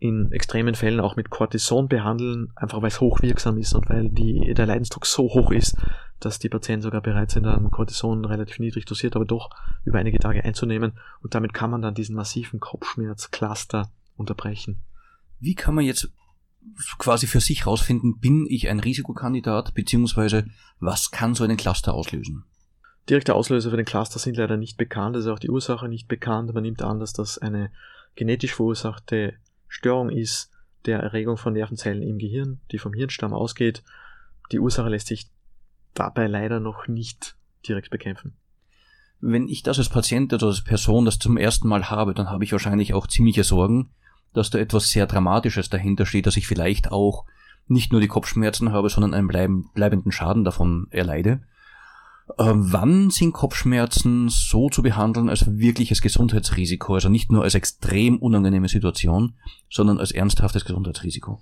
[0.00, 4.52] in extremen Fällen auch mit Cortison behandeln, einfach weil es hochwirksam ist und weil die,
[4.54, 5.76] der Leidensdruck so hoch ist,
[6.20, 9.50] dass die Patienten sogar bereit sind, dann Cortison relativ niedrig dosiert, aber doch
[9.84, 10.92] über einige Tage einzunehmen.
[11.22, 14.78] Und damit kann man dann diesen massiven Kopfschmerz-Cluster unterbrechen.
[15.40, 16.10] Wie kann man jetzt
[16.98, 20.46] quasi für sich rausfinden, bin ich ein Risikokandidat, beziehungsweise
[20.80, 22.44] was kann so einen Cluster auslösen?
[23.08, 26.52] Direkte Auslöser für den Cluster sind leider nicht bekannt, ist auch die Ursache nicht bekannt.
[26.52, 27.70] Man nimmt an, dass das eine
[28.16, 29.34] genetisch verursachte
[29.66, 30.50] Störung ist
[30.84, 33.82] der Erregung von Nervenzellen im Gehirn, die vom Hirnstamm ausgeht.
[34.52, 35.30] Die Ursache lässt sich
[35.98, 38.36] dabei leider noch nicht direkt bekämpfen.
[39.20, 42.44] Wenn ich das als Patient oder als Person das zum ersten Mal habe, dann habe
[42.44, 43.90] ich wahrscheinlich auch ziemliche Sorgen,
[44.32, 47.24] dass da etwas sehr Dramatisches dahinter steht, dass ich vielleicht auch
[47.66, 51.42] nicht nur die Kopfschmerzen habe, sondern einen bleibenden Schaden davon erleide.
[52.36, 58.18] Äh, wann sind Kopfschmerzen so zu behandeln als wirkliches Gesundheitsrisiko, also nicht nur als extrem
[58.18, 59.34] unangenehme Situation,
[59.70, 61.40] sondern als ernsthaftes Gesundheitsrisiko?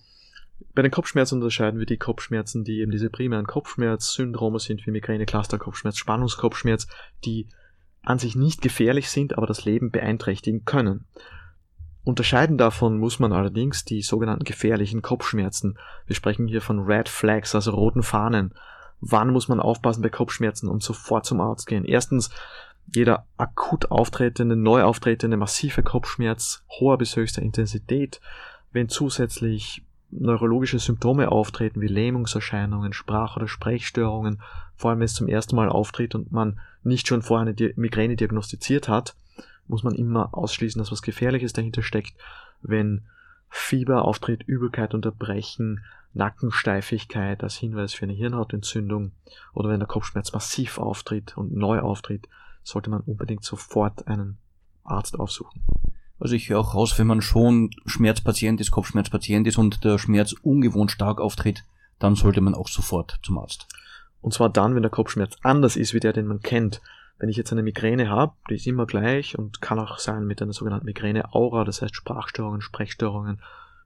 [0.74, 5.26] Bei den Kopfschmerzen unterscheiden wir die Kopfschmerzen, die eben diese primären Kopfschmerzsyndrome sind, wie Migräne,
[5.26, 6.86] Clusterkopfschmerz, Spannungskopfschmerz,
[7.24, 7.48] die
[8.02, 11.06] an sich nicht gefährlich sind, aber das Leben beeinträchtigen können.
[12.04, 15.76] Unterscheiden davon muss man allerdings die sogenannten gefährlichen Kopfschmerzen.
[16.06, 18.54] Wir sprechen hier von Red Flags, also roten Fahnen.
[19.00, 21.84] Wann muss man aufpassen bei Kopfschmerzen und sofort zum Arzt gehen?
[21.84, 22.30] Erstens,
[22.94, 28.20] jeder akut auftretende, neu auftretende massive Kopfschmerz hoher bis höchster Intensität,
[28.72, 29.85] wenn zusätzlich
[30.18, 34.42] neurologische Symptome auftreten wie Lähmungserscheinungen, Sprach- oder Sprechstörungen,
[34.76, 38.16] vor allem wenn es zum ersten Mal auftritt und man nicht schon vorher eine Migräne
[38.16, 39.16] diagnostiziert hat,
[39.66, 42.14] muss man immer ausschließen, dass was Gefährliches dahinter steckt.
[42.62, 43.06] Wenn
[43.48, 49.12] Fieber auftritt, Übelkeit unterbrechen, Nackensteifigkeit als Hinweis für eine Hirnhautentzündung
[49.52, 52.28] oder wenn der Kopfschmerz massiv auftritt und neu auftritt,
[52.62, 54.38] sollte man unbedingt sofort einen
[54.82, 55.62] Arzt aufsuchen.
[56.18, 60.32] Also ich höre auch raus, wenn man schon Schmerzpatient ist, Kopfschmerzpatient ist und der Schmerz
[60.42, 61.64] ungewohnt stark auftritt,
[61.98, 63.66] dann sollte man auch sofort zum Arzt.
[64.22, 66.80] Und zwar dann, wenn der Kopfschmerz anders ist wie der, den man kennt.
[67.18, 70.42] Wenn ich jetzt eine Migräne habe, die ist immer gleich und kann auch sein mit
[70.42, 73.40] einer sogenannten Migräne-Aura, das heißt Sprachstörungen, Sprechstörungen,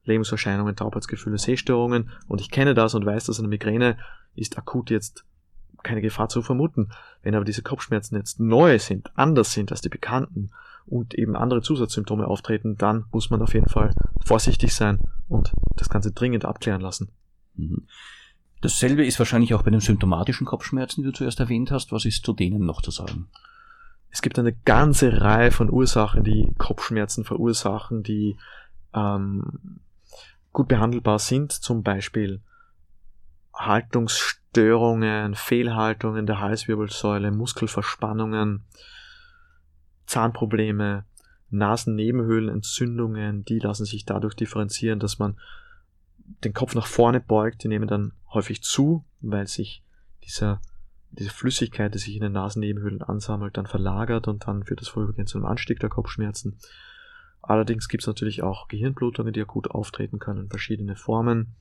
[0.05, 3.99] Lebenserscheinungen, Taubheitsgefühle, Sehstörungen und ich kenne das und weiß, dass eine Migräne
[4.35, 5.25] ist akut jetzt
[5.83, 6.91] keine Gefahr zu vermuten.
[7.23, 10.51] Wenn aber diese Kopfschmerzen jetzt neu sind, anders sind als die bekannten
[10.87, 15.89] und eben andere Zusatzsymptome auftreten, dann muss man auf jeden Fall vorsichtig sein und das
[15.89, 17.11] Ganze dringend abklären lassen.
[17.55, 17.87] Mhm.
[18.61, 21.93] Dasselbe ist wahrscheinlich auch bei den symptomatischen Kopfschmerzen, die du zuerst erwähnt hast.
[21.93, 23.29] Was ist zu denen noch zu sagen?
[24.11, 28.37] Es gibt eine ganze Reihe von Ursachen, die Kopfschmerzen verursachen, die
[28.93, 29.81] ähm,
[30.53, 32.43] gut behandelbar sind, zum Beispiel
[33.55, 38.65] Haltungsstörungen, Fehlhaltungen der Halswirbelsäule, Muskelverspannungen,
[40.11, 41.05] Zahnprobleme,
[41.51, 45.39] Nasennebenhöhlenentzündungen, die lassen sich dadurch differenzieren, dass man
[46.45, 49.85] den Kopf nach vorne beugt, die nehmen dann häufig zu, weil sich
[50.25, 50.61] dieser,
[51.13, 55.29] diese Flüssigkeit, die sich in den Nasennebenhöhlen ansammelt, dann verlagert und dann führt das vorübergehend
[55.29, 56.59] zu einem Anstieg der Kopfschmerzen.
[57.41, 61.55] Allerdings gibt es natürlich auch Gehirnblutungen, die akut auftreten können, verschiedene Formen.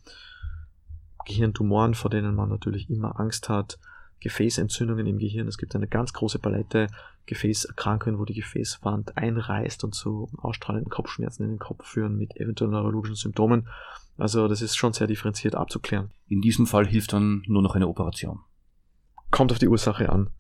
[1.26, 3.78] Gehirntumoren, vor denen man natürlich immer Angst hat,
[4.20, 5.48] Gefäßentzündungen im Gehirn.
[5.48, 6.88] Es gibt eine ganz große Palette
[7.26, 12.72] Gefäßerkrankungen, wo die Gefäßwand einreißt und zu ausstrahlenden Kopfschmerzen in den Kopf führen mit eventuell
[12.72, 13.68] neurologischen Symptomen.
[14.18, 16.12] Also das ist schon sehr differenziert abzuklären.
[16.28, 18.40] In diesem Fall hilft dann nur noch eine Operation.
[19.32, 20.32] Kommt auf die Ursache an.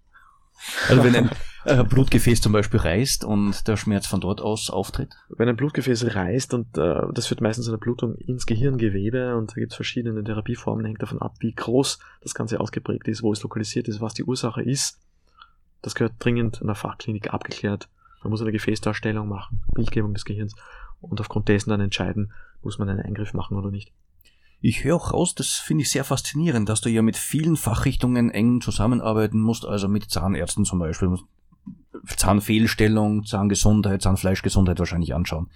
[0.89, 1.29] Also wenn ein
[1.65, 5.15] äh, Blutgefäß zum Beispiel reißt und der Schmerz von dort aus auftritt?
[5.29, 9.51] Wenn ein Blutgefäß reißt und äh, das führt meistens zu einer Blutung ins Gehirngewebe und
[9.51, 13.31] da gibt es verschiedene Therapieformen, hängt davon ab, wie groß das Ganze ausgeprägt ist, wo
[13.31, 14.99] es lokalisiert ist, was die Ursache ist.
[15.81, 17.89] Das gehört dringend in der Fachklinik abgeklärt.
[18.23, 20.55] Man muss eine Gefäßdarstellung machen, Bildgebung des Gehirns
[21.01, 23.93] und aufgrund dessen dann entscheiden, muss man einen Eingriff machen oder nicht.
[24.61, 28.29] Ich höre auch raus, das finde ich sehr faszinierend, dass du ja mit vielen Fachrichtungen
[28.29, 31.17] eng zusammenarbeiten musst, also mit Zahnärzten zum Beispiel,
[32.05, 35.49] Zahnfehlstellung, Zahngesundheit, Zahnfleischgesundheit wahrscheinlich anschauen.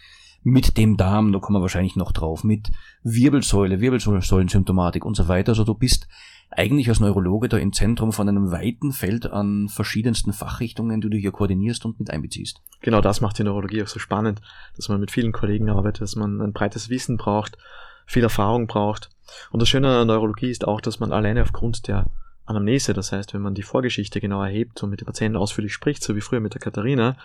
[0.46, 2.70] Mit dem Darm, da kommen wir wahrscheinlich noch drauf, mit
[3.04, 5.54] Wirbelsäule, Wirbelsäulensymptomatik und so weiter.
[5.54, 6.08] Also du bist
[6.52, 11.18] eigentlich als Neurologe da im Zentrum von einem weiten Feld an verschiedensten Fachrichtungen, die du
[11.18, 12.62] hier koordinierst und mit einbeziehst.
[12.82, 14.42] Genau das macht die Neurologie auch so spannend,
[14.76, 17.58] dass man mit vielen Kollegen arbeitet, dass man ein breites Wissen braucht,
[18.06, 19.10] viel Erfahrung braucht.
[19.52, 22.06] Und das Schöne an der Neurologie ist auch, dass man alleine aufgrund der
[22.46, 26.04] Anamnese, das heißt, wenn man die Vorgeschichte genau erhebt und mit den Patienten ausführlich spricht,
[26.04, 27.16] so wie früher mit der Katharina,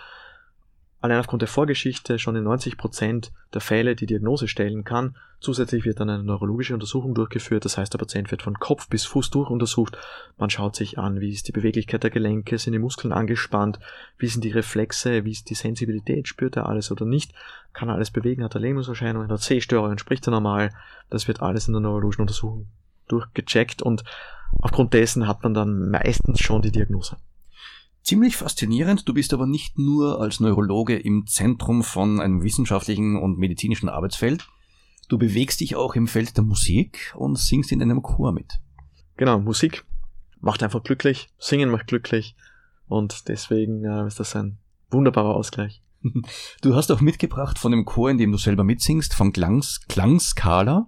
[1.01, 5.15] allein aufgrund der Vorgeschichte schon in 90 Prozent der Fälle die Diagnose stellen kann.
[5.39, 9.05] Zusätzlich wird dann eine neurologische Untersuchung durchgeführt, das heißt, der Patient wird von Kopf bis
[9.05, 9.97] Fuß durchuntersucht.
[10.37, 13.79] Man schaut sich an, wie ist die Beweglichkeit der Gelenke, sind die Muskeln angespannt,
[14.17, 17.33] wie sind die Reflexe, wie ist die Sensibilität, spürt er alles oder nicht,
[17.71, 20.71] kann er alles bewegen, hat er Lähmungserscheinungen, hat Sehstörungen, spricht er normal.
[21.09, 22.67] Das wird alles in der neurologischen Untersuchung
[23.11, 24.03] durchgecheckt und
[24.61, 27.17] aufgrund dessen hat man dann meistens schon die Diagnose.
[28.03, 33.37] Ziemlich faszinierend, du bist aber nicht nur als Neurologe im Zentrum von einem wissenschaftlichen und
[33.37, 34.47] medizinischen Arbeitsfeld,
[35.09, 38.59] du bewegst dich auch im Feld der Musik und singst in einem Chor mit.
[39.17, 39.85] Genau, Musik
[40.39, 42.35] macht einfach glücklich, Singen macht glücklich
[42.87, 44.57] und deswegen äh, ist das ein
[44.89, 45.81] wunderbarer Ausgleich.
[46.61, 50.87] Du hast auch mitgebracht von dem Chor, in dem du selber mitsingst, von Klangs, Klangskala,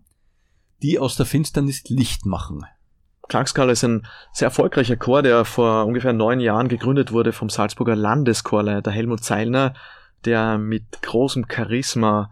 [0.81, 2.65] die aus der Finsternis Licht machen.
[3.27, 7.95] Klangskala ist ein sehr erfolgreicher Chor, der vor ungefähr neun Jahren gegründet wurde vom Salzburger
[7.95, 9.73] Landeschorleiter Helmut Zeilner,
[10.25, 12.29] der mit großem Charisma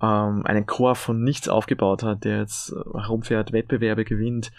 [0.00, 4.52] ähm, einen Chor von nichts aufgebaut hat, der jetzt äh, herumfährt, Wettbewerbe gewinnt.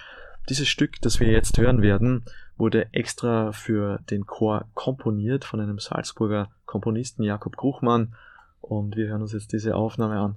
[0.50, 2.26] Dieses Stück, das wir jetzt hören werden,
[2.58, 8.16] wurde extra für den Chor komponiert von einem Salzburger Komponisten Jakob Gruchmann
[8.60, 10.36] und wir hören uns jetzt diese Aufnahme an.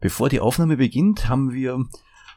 [0.00, 1.84] Bevor die Aufnahme beginnt, haben wir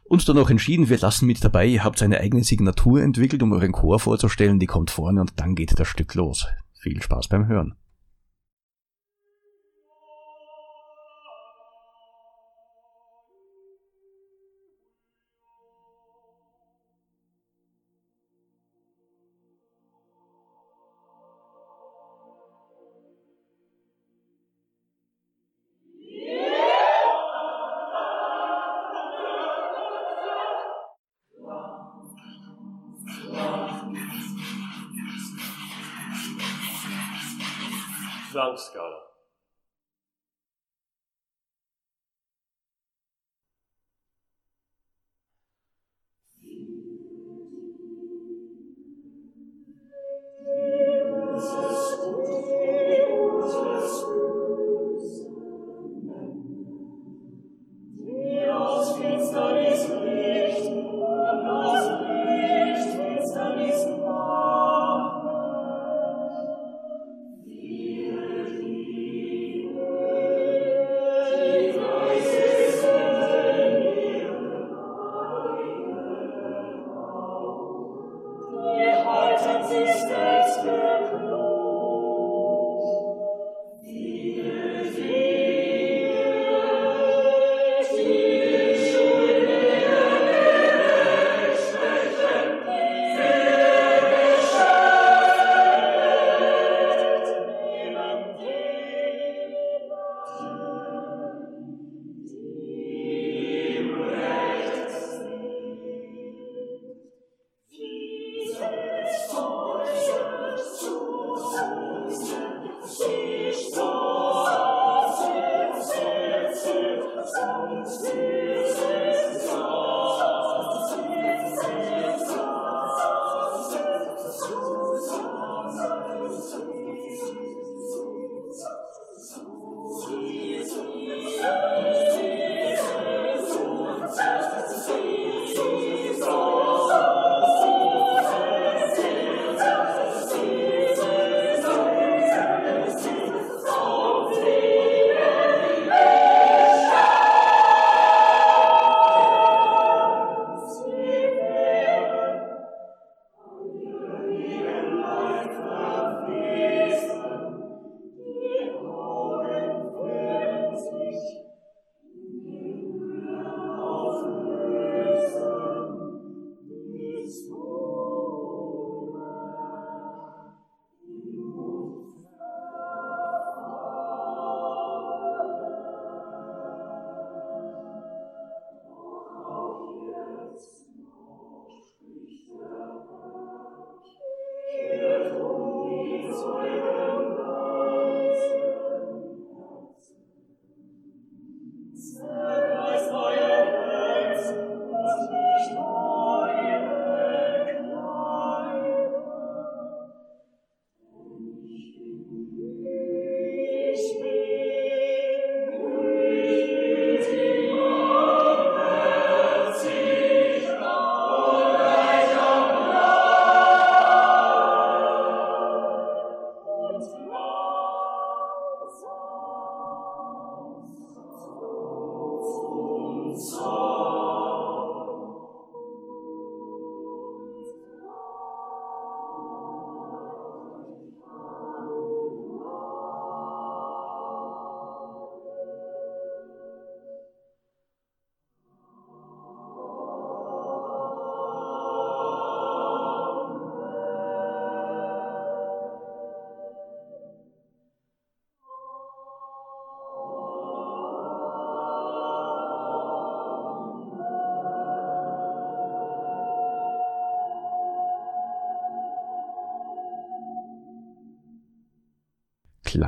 [0.05, 3.53] uns dann auch entschieden, wir lassen mit dabei, ihr habt eine eigene Signatur entwickelt, um
[3.53, 6.47] euren Chor vorzustellen, die kommt vorne und dann geht das Stück los.
[6.79, 7.75] Viel Spaß beim Hören.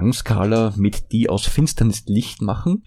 [0.04, 2.84] Klangskala mit Die aus Finsternis Licht machen.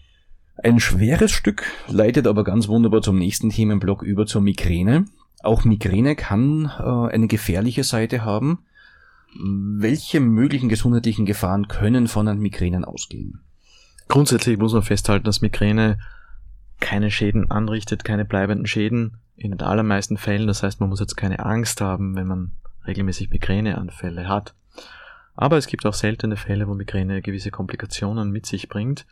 [0.62, 5.06] Ein schweres Stück leitet aber ganz wunderbar zum nächsten Themenblock über zur Migräne.
[5.42, 8.66] Auch Migräne kann äh, eine gefährliche Seite haben.
[9.34, 13.40] Welche möglichen gesundheitlichen Gefahren können von einem Migränen ausgehen?
[14.08, 15.98] Grundsätzlich muss man festhalten, dass Migräne
[16.80, 20.46] keine Schäden anrichtet, keine bleibenden Schäden in den allermeisten Fällen.
[20.46, 22.52] Das heißt, man muss jetzt keine Angst haben, wenn man
[22.86, 24.54] regelmäßig Migräneanfälle hat.
[25.36, 29.06] Aber es gibt auch seltene Fälle, wo Migräne gewisse Komplikationen mit sich bringt.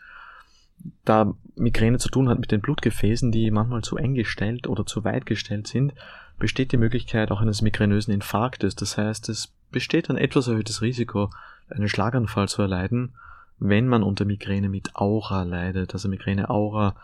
[1.05, 5.05] Da Migräne zu tun hat mit den Blutgefäßen, die manchmal zu eng gestellt oder zu
[5.05, 5.95] weit gestellt sind,
[6.39, 8.75] besteht die Möglichkeit auch eines migränösen Infarktes.
[8.75, 11.31] Das heißt, es besteht ein etwas erhöhtes Risiko,
[11.69, 13.15] einen Schlaganfall zu erleiden,
[13.59, 15.93] wenn man unter Migräne mit Aura leidet.
[15.93, 16.97] Also Migräne-Aura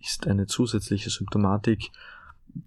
[0.00, 1.90] ist eine zusätzliche Symptomatik,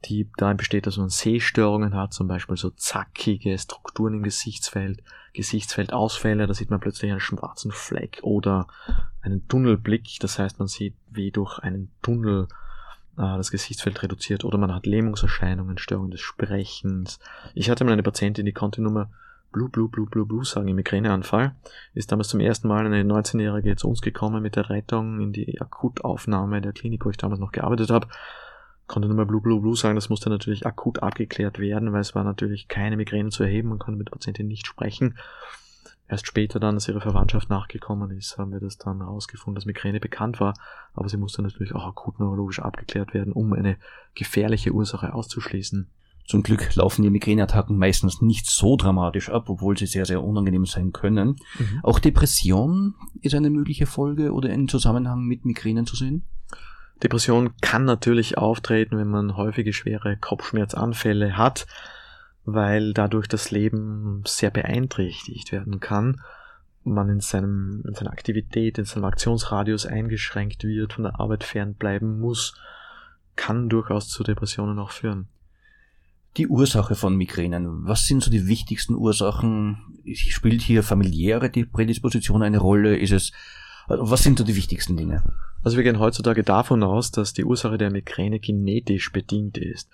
[0.05, 5.01] die darin besteht, dass man Sehstörungen hat, zum Beispiel so zackige Strukturen im Gesichtsfeld,
[5.37, 8.67] Gesichtsfeldausfälle, da sieht man plötzlich einen schwarzen Fleck oder
[9.21, 12.47] einen Tunnelblick, das heißt, man sieht wie durch einen Tunnel
[13.17, 17.19] äh, das Gesichtsfeld reduziert oder man hat Lähmungserscheinungen, Störungen des Sprechens.
[17.53, 19.09] Ich hatte mal eine Patientin, die konnte nur mehr
[19.51, 21.55] Blue, Blue, Blue, Blue, Blue sagen im Migräneanfall.
[21.93, 25.61] Ist damals zum ersten Mal eine 19-Jährige zu uns gekommen mit der Rettung in die
[25.61, 28.07] Akutaufnahme der Klinik, wo ich damals noch gearbeitet habe.
[28.87, 29.95] Konnte nur mal Blue, Blue, Blue sagen.
[29.95, 33.69] Das musste natürlich akut abgeklärt werden, weil es war natürlich keine Migräne zu erheben.
[33.69, 35.17] Man konnte mit der Patientin nicht sprechen.
[36.09, 39.99] Erst später dann, als ihre Verwandtschaft nachgekommen ist, haben wir das dann herausgefunden, dass Migräne
[39.99, 40.53] bekannt war,
[40.93, 43.77] aber sie musste natürlich auch akut neurologisch abgeklärt werden, um eine
[44.15, 45.89] gefährliche Ursache auszuschließen.
[46.25, 50.65] Zum Glück laufen die Migräneattacken meistens nicht so dramatisch ab, obwohl sie sehr, sehr unangenehm
[50.65, 51.37] sein können.
[51.57, 51.79] Mhm.
[51.83, 56.25] Auch Depression ist eine mögliche Folge oder in Zusammenhang mit Migränen zu sehen?
[57.03, 61.67] Depression kann natürlich auftreten, wenn man häufige schwere Kopfschmerzanfälle hat,
[62.45, 66.21] weil dadurch das Leben sehr beeinträchtigt werden kann.
[66.83, 72.19] Man in, seinem, in seiner Aktivität, in seinem Aktionsradius eingeschränkt wird, von der Arbeit fernbleiben
[72.19, 72.55] muss,
[73.35, 75.27] kann durchaus zu Depressionen auch führen.
[76.37, 77.85] Die Ursache von Migränen.
[77.85, 79.99] Was sind so die wichtigsten Ursachen?
[80.13, 82.95] Spielt hier familiäre Prädisposition eine Rolle?
[82.97, 83.31] Ist es,
[83.87, 85.23] was sind so die wichtigsten Dinge?
[85.63, 89.89] Also wir gehen heutzutage davon aus, dass die Ursache der Migräne genetisch bedingt ist.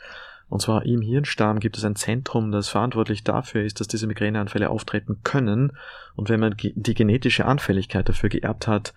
[0.50, 4.70] Und zwar im Hirnstamm gibt es ein Zentrum, das verantwortlich dafür ist, dass diese Migräneanfälle
[4.70, 5.72] auftreten können.
[6.16, 8.94] Und wenn man die genetische Anfälligkeit dafür geerbt hat,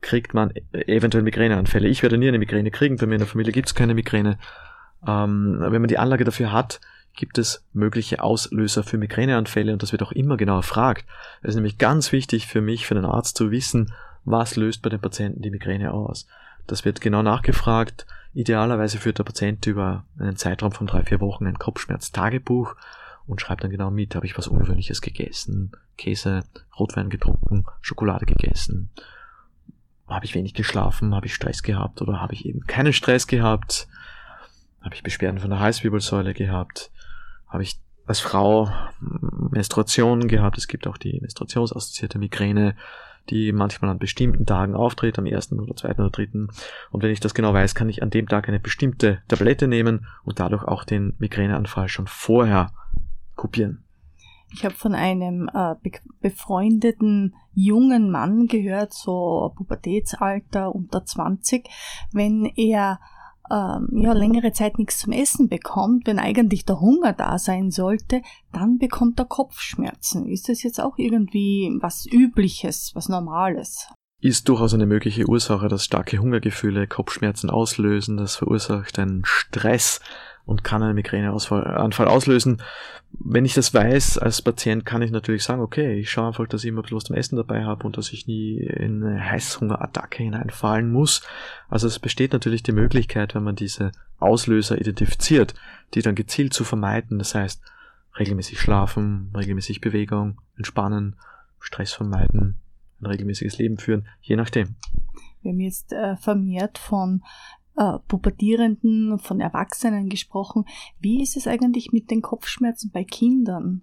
[0.00, 1.88] kriegt man e- eventuell Migräneanfälle.
[1.88, 4.38] Ich werde nie eine Migräne kriegen, bei mir in der Familie gibt es keine Migräne.
[5.06, 6.80] Ähm, wenn man die Anlage dafür hat,
[7.14, 11.06] gibt es mögliche Auslöser für Migräneanfälle und das wird auch immer genau erfragt.
[11.42, 13.92] Es ist nämlich ganz wichtig für mich, für den Arzt zu wissen,
[14.26, 16.26] was löst bei den Patienten die Migräne aus.
[16.66, 18.06] Das wird genau nachgefragt.
[18.34, 22.74] Idealerweise führt der Patient über einen Zeitraum von drei, vier Wochen ein Kopfschmerztagebuch
[23.26, 26.44] und schreibt dann genau mit, habe ich was Ungewöhnliches gegessen, Käse,
[26.78, 28.90] Rotwein getrunken, Schokolade gegessen,
[30.08, 32.02] habe ich wenig geschlafen, habe ich Stress gehabt?
[32.02, 33.88] Oder habe ich eben keinen Stress gehabt,
[34.80, 36.90] habe ich Beschwerden von der Halswirbelsäule gehabt,
[37.48, 38.70] habe ich als Frau
[39.00, 42.76] Menstruation gehabt, es gibt auch die menstruationsassoziierte Migräne,
[43.30, 46.48] die manchmal an bestimmten Tagen auftritt, am ersten oder zweiten oder dritten.
[46.90, 50.06] Und wenn ich das genau weiß, kann ich an dem Tag eine bestimmte Tablette nehmen
[50.24, 52.72] und dadurch auch den Migräneanfall schon vorher
[53.34, 53.82] kopieren.
[54.52, 61.68] Ich habe von einem äh, be befreundeten jungen Mann gehört, so Pubertätsalter unter 20,
[62.12, 63.00] wenn er
[63.50, 68.22] ähm, ja, längere Zeit nichts zum Essen bekommt, wenn eigentlich der Hunger da sein sollte,
[68.52, 70.26] dann bekommt er Kopfschmerzen.
[70.26, 73.88] Ist das jetzt auch irgendwie was Übliches, was Normales?
[74.20, 78.16] Ist durchaus eine mögliche Ursache, dass starke Hungergefühle Kopfschmerzen auslösen.
[78.16, 80.00] Das verursacht einen Stress
[80.46, 82.62] und kann einen Migräneanfall auslösen.
[83.10, 86.62] Wenn ich das weiß als Patient, kann ich natürlich sagen, okay, ich schaue einfach, dass
[86.62, 90.90] ich immer was zum Essen dabei habe und dass ich nie in eine Heißhungerattacke hineinfallen
[90.90, 91.22] muss.
[91.68, 95.54] Also es besteht natürlich die Möglichkeit, wenn man diese Auslöser identifiziert,
[95.94, 97.18] die dann gezielt zu vermeiden.
[97.18, 97.60] Das heißt,
[98.18, 101.16] regelmäßig schlafen, regelmäßig Bewegung, entspannen,
[101.58, 102.56] Stress vermeiden,
[103.00, 104.76] ein regelmäßiges Leben führen, je nachdem.
[105.42, 107.22] Wir haben jetzt äh, vermehrt von
[107.76, 110.64] äh, Pubertierenden, von Erwachsenen gesprochen.
[111.00, 113.82] Wie ist es eigentlich mit den Kopfschmerzen bei Kindern?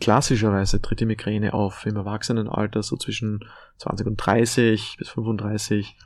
[0.00, 3.44] Klassischerweise tritt die Migräne auf im Erwachsenenalter, so zwischen
[3.78, 5.96] 20 und 30 bis 35.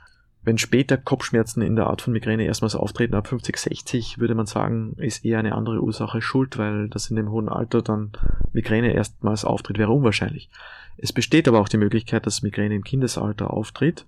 [0.41, 4.45] Wenn später Kopfschmerzen in der Art von Migräne erstmals auftreten, ab 50, 60, würde man
[4.45, 8.13] sagen, ist eher eine andere Ursache schuld, weil das in dem hohen Alter dann
[8.53, 10.49] Migräne erstmals auftritt, wäre unwahrscheinlich.
[10.97, 14.05] Es besteht aber auch die Möglichkeit, dass Migräne im Kindesalter auftritt.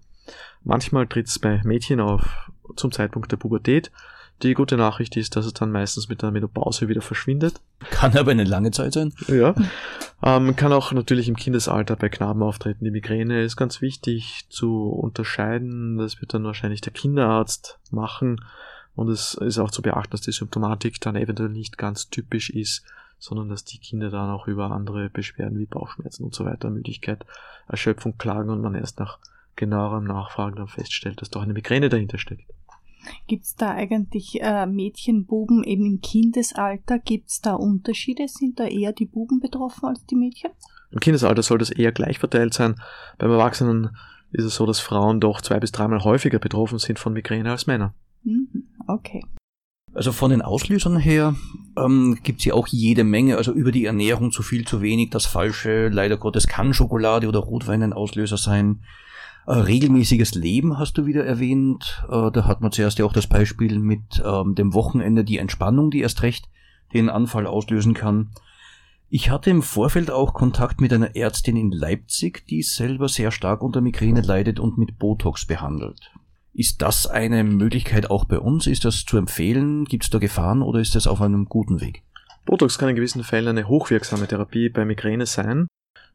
[0.64, 3.92] Manchmal tritt es bei Mädchen auf zum Zeitpunkt der Pubertät.
[4.44, 7.62] Die gute Nachricht ist, dass es dann meistens mit der Menopause wieder verschwindet.
[7.92, 9.14] Kann aber eine lange Zeit sein.
[9.28, 9.54] Ja.
[10.24, 12.84] Ähm, kann auch natürlich im Kindesalter bei Knaben auftreten.
[12.84, 15.98] Die Migräne ist ganz wichtig zu unterscheiden.
[15.98, 18.42] Das wird dann wahrscheinlich der Kinderarzt machen.
[18.96, 22.84] Und es ist auch zu beachten, dass die Symptomatik dann eventuell nicht ganz typisch ist,
[23.20, 27.26] sondern dass die Kinder dann auch über andere Beschwerden wie Bauchschmerzen und so weiter, Müdigkeit,
[27.68, 29.20] Erschöpfung klagen und man erst nach
[29.56, 32.52] genauerem Nachfragen dann feststellt, dass doch eine Migräne dahinter steckt.
[33.28, 37.00] Gibt es da eigentlich äh, Mädchen, Buben eben im Kindesalter?
[37.00, 38.28] Gibt es da Unterschiede?
[38.28, 40.52] Sind da eher die Buben betroffen als die Mädchen?
[40.92, 42.76] Im Kindesalter soll das eher gleich verteilt sein.
[43.18, 43.96] Beim Erwachsenen
[44.32, 47.68] ist es so, dass Frauen doch zwei bis dreimal häufiger betroffen sind von Migräne als
[47.68, 47.94] Männer.
[48.24, 49.24] Mhm, okay.
[49.94, 51.36] Also von den Auslösern her
[51.78, 55.10] ähm, gibt es ja auch jede Menge, also über die Ernährung zu viel, zu wenig,
[55.10, 58.84] das Falsche, leider Gottes kann Schokolade oder Rotwein ein Auslöser sein.
[59.52, 62.06] Äh, regelmäßiges Leben hast du wieder erwähnt.
[62.10, 65.92] Äh, da hat man zuerst ja auch das Beispiel mit ähm, dem Wochenende, die Entspannung,
[65.92, 66.48] die erst recht
[66.94, 68.32] den Anfall auslösen kann.
[69.10, 73.62] Ich hatte im Vorfeld auch Kontakt mit einer Ärztin in Leipzig, die selber sehr stark
[73.62, 76.14] unter Migräne leidet und mit Botox behandelt.
[76.54, 78.68] Ist das eine Möglichkeit auch bei uns?
[78.68, 79.84] Ist das zu empfehlen?
[79.84, 82.04] Gibt es da Gefahren oder ist das auf einem guten Weg?
[82.46, 85.68] Botox kann in gewissen Fällen eine hochwirksame Therapie bei Migräne sein,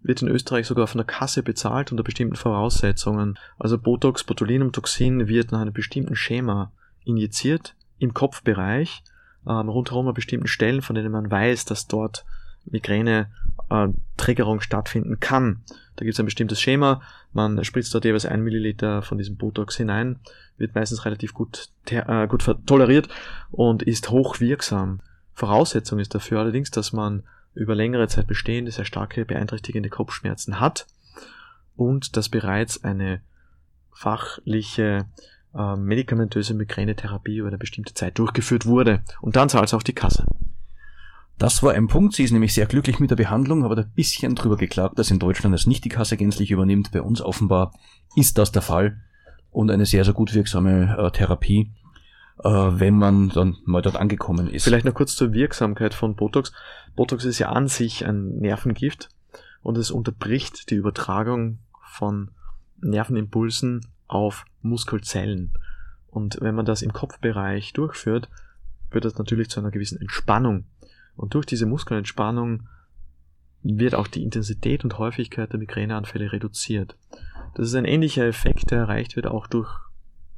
[0.02, 3.38] wird in Österreich sogar von der Kasse bezahlt unter bestimmten Voraussetzungen.
[3.58, 6.72] Also Botox, Botulinumtoxin wird nach einem bestimmten Schema
[7.04, 9.02] injiziert im Kopfbereich,
[9.48, 12.24] ähm, rundherum an bestimmten Stellen, von denen man weiß, dass dort
[12.64, 13.30] Migräne
[13.70, 13.88] äh,
[14.60, 15.62] stattfinden kann.
[15.96, 17.00] Da gibt es ein bestimmtes Schema,
[17.32, 20.20] man spritzt dort jeweils ein Milliliter von diesem Botox hinein,
[20.58, 23.08] wird meistens relativ gut, äh, gut toleriert
[23.50, 25.00] und ist hochwirksam.
[25.32, 27.22] Voraussetzung ist dafür allerdings, dass man
[27.56, 30.86] über längere Zeit bestehende, sehr starke, beeinträchtigende Kopfschmerzen hat
[31.74, 33.20] und dass bereits eine
[33.92, 35.06] fachliche
[35.54, 39.02] äh, medikamentöse Migränetherapie über eine bestimmte Zeit durchgeführt wurde.
[39.20, 40.26] Und dann zahlt es auch die Kasse.
[41.38, 42.14] Das war ein Punkt.
[42.14, 45.18] Sie ist nämlich sehr glücklich mit der Behandlung, aber ein bisschen drüber geklagt, dass in
[45.18, 46.92] Deutschland es nicht die Kasse gänzlich übernimmt.
[46.92, 47.72] Bei uns offenbar
[48.14, 49.00] ist das der Fall
[49.50, 51.72] und eine sehr, sehr gut wirksame äh, Therapie,
[52.42, 54.64] äh, wenn man dann mal dort angekommen ist.
[54.64, 56.52] Vielleicht noch kurz zur Wirksamkeit von Botox.
[56.94, 59.08] Botox ist ja an sich ein Nervengift
[59.62, 62.30] und es unterbricht die Übertragung von
[62.80, 65.54] Nervenimpulsen auf Muskelzellen.
[66.08, 68.28] Und wenn man das im Kopfbereich durchführt,
[68.90, 70.64] wird das natürlich zu einer gewissen Entspannung
[71.16, 72.68] und durch diese Muskelentspannung
[73.62, 76.96] wird auch die Intensität und Häufigkeit der Migräneanfälle reduziert.
[77.54, 79.70] Das ist ein ähnlicher Effekt, der erreicht wird auch durch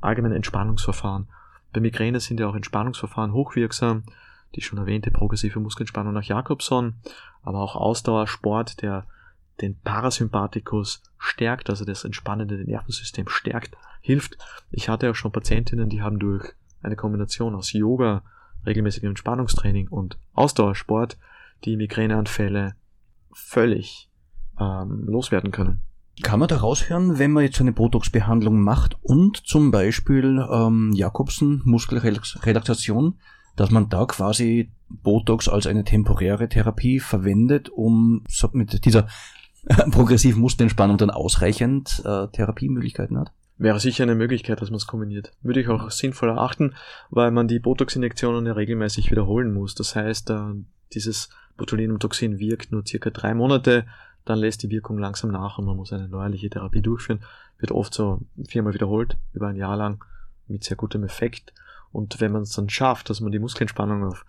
[0.00, 1.28] allgemeine Entspannungsverfahren.
[1.72, 4.04] Bei Migräne sind ja auch Entspannungsverfahren hochwirksam,
[4.54, 6.94] die schon erwähnte progressive Muskelentspannung nach Jakobson,
[7.42, 9.06] aber auch Ausdauersport, der
[9.60, 14.38] den Parasympathikus stärkt, also das entspannende Nervensystem stärkt, hilft.
[14.70, 18.22] Ich hatte auch schon Patientinnen, die haben durch eine Kombination aus Yoga,
[18.64, 21.18] regelmäßigem Entspannungstraining und Ausdauersport
[21.64, 22.76] die Migräneanfälle
[23.32, 24.08] völlig
[24.60, 25.82] ähm, loswerden können.
[26.22, 31.62] Kann man da raushören, wenn man jetzt eine Botox-Behandlung macht und zum Beispiel ähm, Jakobsen
[31.64, 33.18] Muskelrelaxation,
[33.56, 39.08] dass man da quasi Botox als eine temporäre Therapie verwendet, um mit dieser
[39.90, 43.32] progressiven Muskelentspannung dann ausreichend äh, Therapiemöglichkeiten hat?
[43.58, 45.32] wäre sicher eine Möglichkeit, dass man es kombiniert.
[45.42, 46.74] Würde ich auch sinnvoll erachten,
[47.10, 49.74] weil man die Botox-Injektionen ja regelmäßig wiederholen muss.
[49.74, 50.54] Das heißt, äh,
[50.94, 53.84] dieses Botulinumtoxin wirkt nur circa drei Monate,
[54.28, 57.20] dann lässt die Wirkung langsam nach und man muss eine neuerliche Therapie durchführen.
[57.58, 60.04] Wird oft so viermal wiederholt, über ein Jahr lang,
[60.46, 61.52] mit sehr gutem Effekt.
[61.92, 64.24] Und wenn man es dann schafft, dass man die Muskelentspannung auf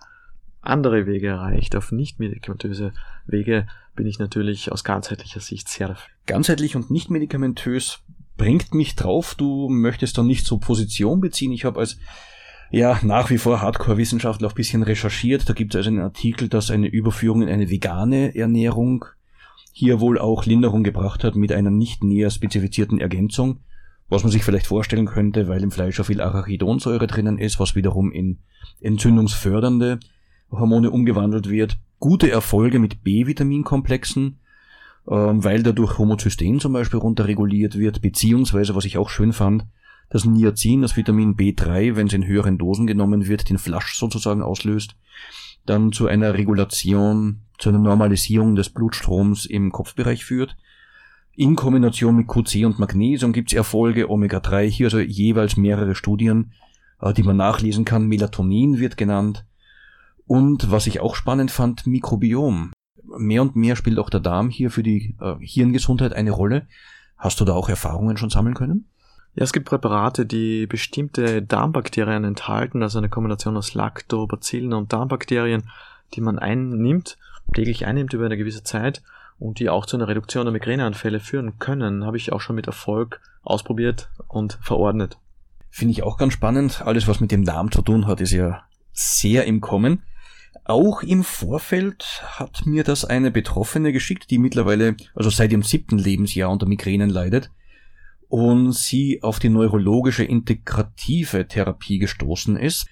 [0.61, 2.93] andere Wege erreicht, auf nicht medikamentöse
[3.25, 6.13] Wege, bin ich natürlich aus ganzheitlicher Sicht sehr dafür.
[6.25, 7.99] Ganzheitlich und nicht medikamentös
[8.37, 11.51] bringt mich drauf, du möchtest doch nicht so Position beziehen.
[11.51, 11.97] Ich habe als
[12.71, 15.49] ja, nach wie vor Hardcore-Wissenschaftler auch ein bisschen recherchiert.
[15.49, 19.05] Da gibt es also einen Artikel, dass eine Überführung in eine vegane Ernährung
[19.79, 23.61] hier wohl auch Linderung gebracht hat mit einer nicht näher spezifizierten Ergänzung,
[24.09, 27.75] was man sich vielleicht vorstellen könnte, weil im Fleisch auch viel Arachidonsäure drinnen ist, was
[27.75, 28.39] wiederum in
[28.81, 30.01] entzündungsfördernde
[30.51, 31.77] Hormone umgewandelt wird.
[31.97, 34.39] Gute Erfolge mit B-Vitaminkomplexen,
[35.09, 39.65] ähm, weil dadurch Homozystein zum Beispiel runterreguliert wird, beziehungsweise, was ich auch schön fand,
[40.09, 44.41] das Niacin, das Vitamin B3, wenn es in höheren Dosen genommen wird, den Flasch sozusagen
[44.41, 44.97] auslöst,
[45.65, 50.57] dann zu einer Regulation, zu einer Normalisierung des Blutstroms im Kopfbereich führt.
[51.33, 56.53] In Kombination mit QC und Magnesium gibt es Erfolge, Omega-3, hier also jeweils mehrere Studien,
[57.01, 58.07] äh, die man nachlesen kann.
[58.07, 59.45] Melatonin wird genannt.
[60.25, 62.71] Und was ich auch spannend fand, Mikrobiom
[63.17, 66.67] mehr und mehr spielt auch der Darm hier für die äh, Hirngesundheit eine Rolle.
[67.17, 68.87] Hast du da auch Erfahrungen schon sammeln können?
[69.35, 75.69] Ja, es gibt Präparate, die bestimmte Darmbakterien enthalten, also eine Kombination aus Lactobacillen und Darmbakterien,
[76.13, 77.17] die man einnimmt,
[77.53, 79.01] täglich einnimmt über eine gewisse Zeit
[79.37, 82.67] und die auch zu einer Reduktion der Migräneanfälle führen können, habe ich auch schon mit
[82.67, 85.17] Erfolg ausprobiert und verordnet.
[85.69, 86.81] Finde ich auch ganz spannend.
[86.85, 90.03] Alles, was mit dem Darm zu tun hat, ist ja sehr im Kommen.
[90.65, 95.97] Auch im Vorfeld hat mir das eine Betroffene geschickt, die mittlerweile, also seit ihrem siebten
[95.97, 97.49] Lebensjahr unter Migränen leidet
[98.27, 102.87] und sie auf die neurologische integrative Therapie gestoßen ist.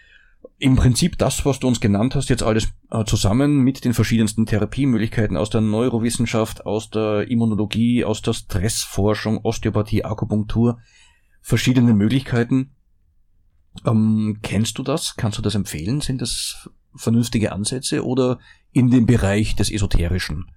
[0.60, 4.48] Im Prinzip das, was du uns genannt hast, jetzt alles äh, zusammen mit den verschiedensten
[4.48, 10.80] Therapiemöglichkeiten aus der Neurowissenschaft, aus der Immunologie, aus der Stressforschung, Osteopathie, Akupunktur,
[11.42, 12.72] verschiedene Möglichkeiten.
[13.86, 15.16] Ähm, kennst du das?
[15.16, 16.02] Kannst du das empfehlen?
[16.02, 18.40] Sind das vernünftige Ansätze oder
[18.72, 20.52] in dem Bereich des Esoterischen?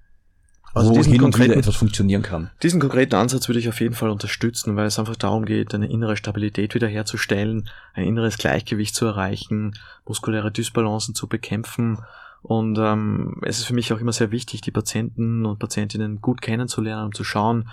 [0.74, 2.50] Also wo hin und wieder konkreten- etwas funktionieren kann.
[2.62, 5.90] Diesen konkreten Ansatz würde ich auf jeden Fall unterstützen, weil es einfach darum geht, eine
[5.90, 9.74] innere Stabilität wiederherzustellen, ein inneres Gleichgewicht zu erreichen,
[10.06, 11.98] muskuläre Dysbalancen zu bekämpfen.
[12.42, 16.40] Und ähm, es ist für mich auch immer sehr wichtig, die Patienten und Patientinnen gut
[16.40, 17.68] kennenzulernen, um zu schauen,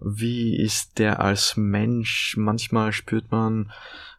[0.00, 2.36] wie ist der als Mensch.
[2.36, 3.70] Manchmal spürt man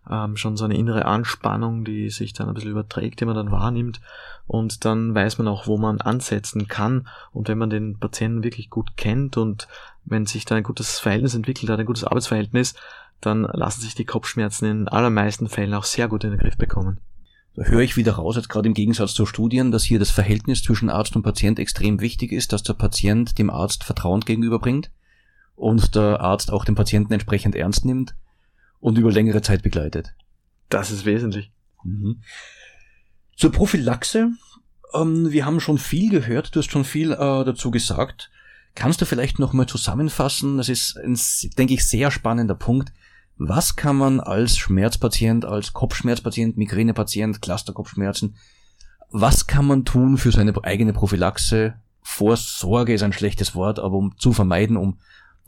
[0.10, 3.52] ähm, schon so eine innere Anspannung, die sich dann ein bisschen überträgt, die man dann
[3.52, 4.02] wahrnimmt.
[4.48, 7.08] Und dann weiß man auch, wo man ansetzen kann.
[7.32, 9.68] Und wenn man den Patienten wirklich gut kennt und
[10.06, 12.74] wenn sich da ein gutes Verhältnis entwickelt hat, ein gutes Arbeitsverhältnis,
[13.22, 17.00] dann lassen sich die Kopfschmerzen in allermeisten Fällen auch sehr gut in den Griff bekommen.
[17.56, 20.64] Da höre ich wieder raus, jetzt gerade im Gegensatz zu Studien, dass hier das Verhältnis
[20.64, 24.90] zwischen Arzt und Patient extrem wichtig ist, dass der Patient dem Arzt Vertrauen gegenüberbringt
[25.60, 28.16] und der Arzt auch den Patienten entsprechend ernst nimmt
[28.80, 30.16] und über längere Zeit begleitet.
[30.70, 31.52] Das ist wesentlich.
[31.84, 32.22] Mhm.
[33.36, 34.32] Zur Prophylaxe.
[34.94, 38.32] Ähm, wir haben schon viel gehört, du hast schon viel äh, dazu gesagt.
[38.74, 40.58] Kannst du vielleicht nochmal zusammenfassen?
[40.58, 41.20] Das ist ein,
[41.58, 42.94] denke ich, sehr spannender Punkt.
[43.38, 48.36] Was kann man als Schmerzpatient, als Kopfschmerzpatient, Migränepatient, Clusterkopfschmerzen,
[49.12, 51.74] was kann man tun für seine eigene Prophylaxe?
[52.02, 55.00] Vorsorge ist ein schlechtes Wort, aber um zu vermeiden, um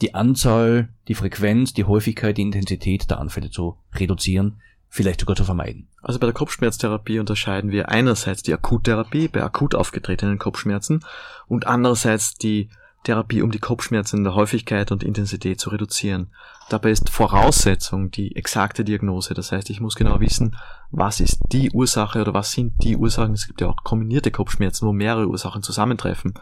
[0.01, 5.45] die Anzahl, die Frequenz, die Häufigkeit, die Intensität der Anfälle zu reduzieren, vielleicht sogar zu
[5.45, 5.87] vermeiden.
[6.01, 11.05] Also bei der Kopfschmerztherapie unterscheiden wir einerseits die Akuttherapie bei akut aufgetretenen Kopfschmerzen
[11.47, 12.69] und andererseits die
[13.03, 16.29] Therapie, um die Kopfschmerzen in der Häufigkeit und Intensität zu reduzieren.
[16.69, 19.33] Dabei ist Voraussetzung die exakte Diagnose.
[19.33, 20.55] Das heißt, ich muss genau wissen,
[20.91, 23.33] was ist die Ursache oder was sind die Ursachen.
[23.33, 26.35] Es gibt ja auch kombinierte Kopfschmerzen, wo mehrere Ursachen zusammentreffen.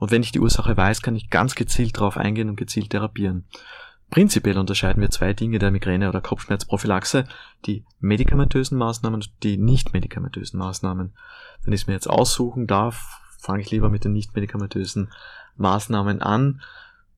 [0.00, 3.44] Und wenn ich die Ursache weiß, kann ich ganz gezielt darauf eingehen und gezielt therapieren.
[4.10, 7.26] Prinzipiell unterscheiden wir zwei Dinge der Migräne- oder Kopfschmerzprophylaxe,
[7.66, 11.12] die medikamentösen Maßnahmen und die nicht medikamentösen Maßnahmen.
[11.62, 15.12] Wenn ich es mir jetzt aussuchen darf, fange ich lieber mit den nicht medikamentösen
[15.56, 16.60] Maßnahmen an.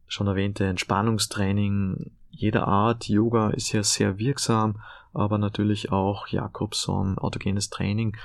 [0.07, 4.81] Schon erwähnte Entspannungstraining jeder Art, Yoga ist hier sehr wirksam,
[5.15, 8.17] aber natürlich auch Jakobson, autogenes Training,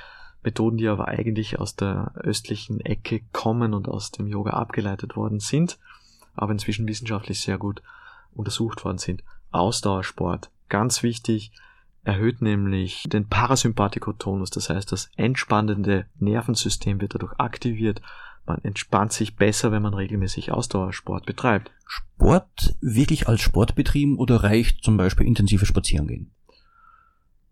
[0.48, 5.40] Methoden, die aber eigentlich aus der östlichen Ecke kommen und aus dem Yoga abgeleitet worden
[5.40, 5.78] sind,
[6.36, 7.82] aber inzwischen wissenschaftlich sehr gut
[8.34, 9.24] untersucht worden sind.
[9.52, 11.52] Ausdauersport, ganz wichtig,
[12.06, 18.02] erhöht nämlich den Parasympathikotonus, das heißt, das entspannende Nervensystem wird dadurch aktiviert.
[18.46, 21.72] Man entspannt sich besser, wenn man regelmäßig Ausdauersport betreibt.
[21.86, 26.32] Sport wirklich als Sport betrieben oder reicht zum Beispiel intensives Spazierengehen?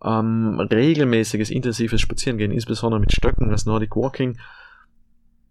[0.06, 4.38] Ähm, regelmäßiges, intensives Spazierengehen, insbesondere mit Stöcken, das Nordic Walking,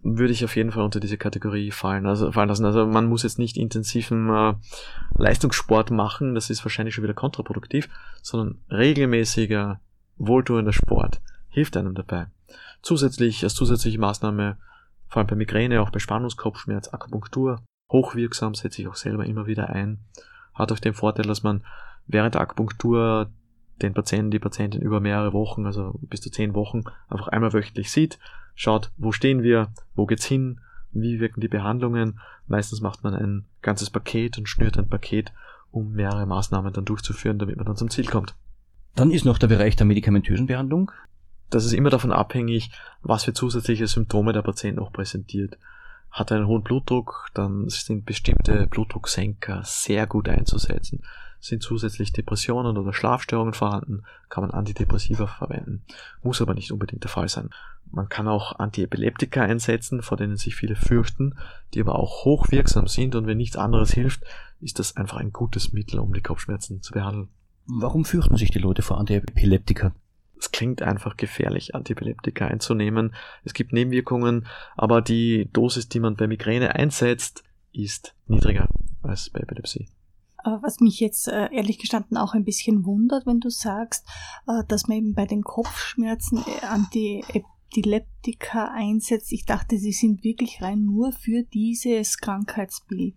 [0.05, 2.67] würde ich auf jeden Fall unter diese Kategorie fallen, also fallen lassen.
[2.67, 4.55] Also man muss jetzt nicht intensiven äh,
[5.17, 7.89] Leistungssport machen, das ist wahrscheinlich schon wieder kontraproduktiv,
[8.23, 9.81] sondern regelmäßiger,
[10.19, 12.27] wohltuender Sport hilft einem dabei.
[12.83, 14.59] Zusätzlich, als zusätzliche Maßnahme,
[15.09, 19.71] vor allem bei Migräne, auch bei Spannungskopfschmerz, Akupunktur, hochwirksam, setze ich auch selber immer wieder
[19.71, 20.01] ein.
[20.53, 21.65] Hat auch den Vorteil, dass man
[22.07, 23.33] während der Akupunktur
[23.83, 27.91] den Patienten, die Patientin über mehrere Wochen, also bis zu zehn Wochen, einfach einmal wöchentlich
[27.91, 28.19] sieht,
[28.55, 30.61] schaut, wo stehen wir, wo geht's hin,
[30.93, 32.21] wie wirken die Behandlungen.
[32.47, 35.33] Meistens macht man ein ganzes Paket und schnürt ein Paket,
[35.71, 38.35] um mehrere Maßnahmen dann durchzuführen, damit man dann zum Ziel kommt.
[38.95, 40.93] Dann ist noch der Bereich der medikamentösen Behandlung.
[41.51, 42.71] Das ist immer davon abhängig,
[43.03, 45.59] was für zusätzliche Symptome der Patient noch präsentiert.
[46.11, 51.03] Hat er einen hohen Blutdruck, dann sind bestimmte Blutdrucksenker sehr gut einzusetzen.
[51.45, 55.85] Sind zusätzlich Depressionen oder Schlafstörungen vorhanden, kann man Antidepressiva verwenden.
[56.23, 57.51] Muss aber nicht unbedingt der Fall sein.
[57.93, 61.35] Man kann auch Antiepileptika einsetzen, vor denen sich viele fürchten,
[61.75, 64.25] die aber auch hochwirksam sind und wenn nichts anderes hilft,
[64.59, 67.29] ist das einfach ein gutes Mittel, um die Kopfschmerzen zu behandeln.
[67.67, 69.95] Warum fürchten sich die Leute vor Antiepileptika?
[70.39, 73.15] Es klingt einfach gefährlich, Antiepileptika einzunehmen.
[73.45, 78.67] Es gibt Nebenwirkungen, aber die Dosis, die man bei Migräne einsetzt, ist niedriger
[79.03, 79.91] als bei Epilepsie.
[80.45, 84.07] Aber was mich jetzt äh, ehrlich gestanden auch ein bisschen wundert, wenn du sagst,
[84.47, 87.23] äh, dass man eben bei den Kopfschmerzen äh,
[87.75, 89.33] Epileptika einsetzt.
[89.33, 93.17] Ich dachte, sie sind wirklich rein nur für dieses Krankheitsbild.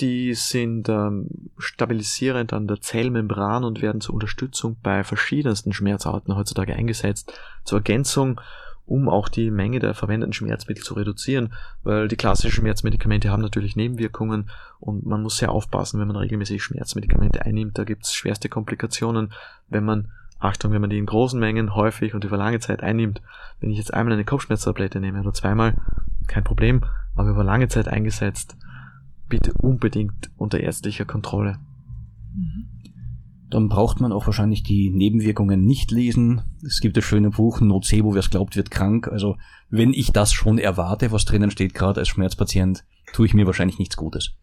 [0.00, 6.76] Die sind ähm, stabilisierend an der Zellmembran und werden zur Unterstützung bei verschiedensten Schmerzarten heutzutage
[6.76, 7.32] eingesetzt.
[7.64, 8.40] Zur Ergänzung,
[8.88, 11.52] um auch die Menge der verwendeten Schmerzmittel zu reduzieren,
[11.84, 14.48] weil die klassischen Schmerzmedikamente haben natürlich Nebenwirkungen
[14.80, 17.76] und man muss sehr aufpassen, wenn man regelmäßig Schmerzmedikamente einnimmt.
[17.76, 19.32] Da gibt es schwerste Komplikationen,
[19.68, 20.08] wenn man
[20.38, 23.20] Achtung, wenn man die in großen Mengen häufig und über lange Zeit einnimmt,
[23.60, 25.74] wenn ich jetzt einmal eine Kopfschmerztablette nehme oder zweimal,
[26.26, 26.84] kein Problem,
[27.14, 28.56] aber über lange Zeit eingesetzt,
[29.28, 31.58] bitte unbedingt unter ärztlicher Kontrolle.
[33.50, 36.42] Dann braucht man auch wahrscheinlich die Nebenwirkungen nicht lesen.
[36.64, 39.08] Es gibt das schöne Buch Nocebo, wer es glaubt, wird krank.
[39.08, 39.36] Also
[39.70, 43.78] wenn ich das schon erwarte, was drinnen steht, gerade als Schmerzpatient, tue ich mir wahrscheinlich
[43.78, 44.34] nichts Gutes.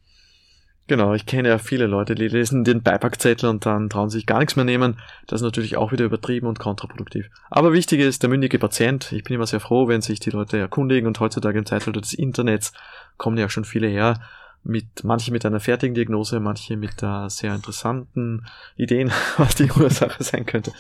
[0.87, 4.37] Genau, ich kenne ja viele Leute, die lesen den Beipackzettel und dann trauen sich gar
[4.37, 4.99] nichts mehr nehmen.
[5.25, 7.27] Das ist natürlich auch wieder übertrieben und kontraproduktiv.
[7.49, 9.11] Aber wichtig ist der mündige Patient.
[9.11, 12.13] Ich bin immer sehr froh, wenn sich die Leute erkundigen und heutzutage im Zeitalter des
[12.13, 12.71] Internets
[13.17, 14.19] kommen ja schon viele her
[14.65, 18.45] mit manche mit einer fertigen Diagnose, manche mit äh, sehr interessanten
[18.75, 20.73] Ideen, was die Ursache sein könnte.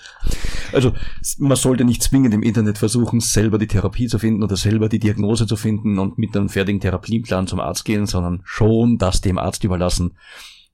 [0.73, 0.91] Also
[1.37, 4.99] man sollte nicht zwingend im Internet versuchen, selber die Therapie zu finden oder selber die
[4.99, 9.37] Diagnose zu finden und mit einem fertigen Therapieplan zum Arzt gehen, sondern schon das dem
[9.37, 10.17] Arzt überlassen.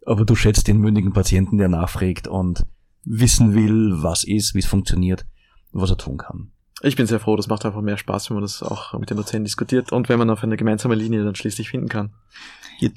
[0.05, 2.65] Aber du schätzt den mündigen Patienten, der nachfragt und
[3.03, 5.25] wissen will, was ist, wie es funktioniert,
[5.73, 6.51] was er tun kann.
[6.83, 9.17] Ich bin sehr froh, das macht einfach mehr Spaß, wenn man das auch mit den
[9.17, 12.11] Patienten diskutiert und wenn man auf eine gemeinsame Linie dann schließlich finden kann.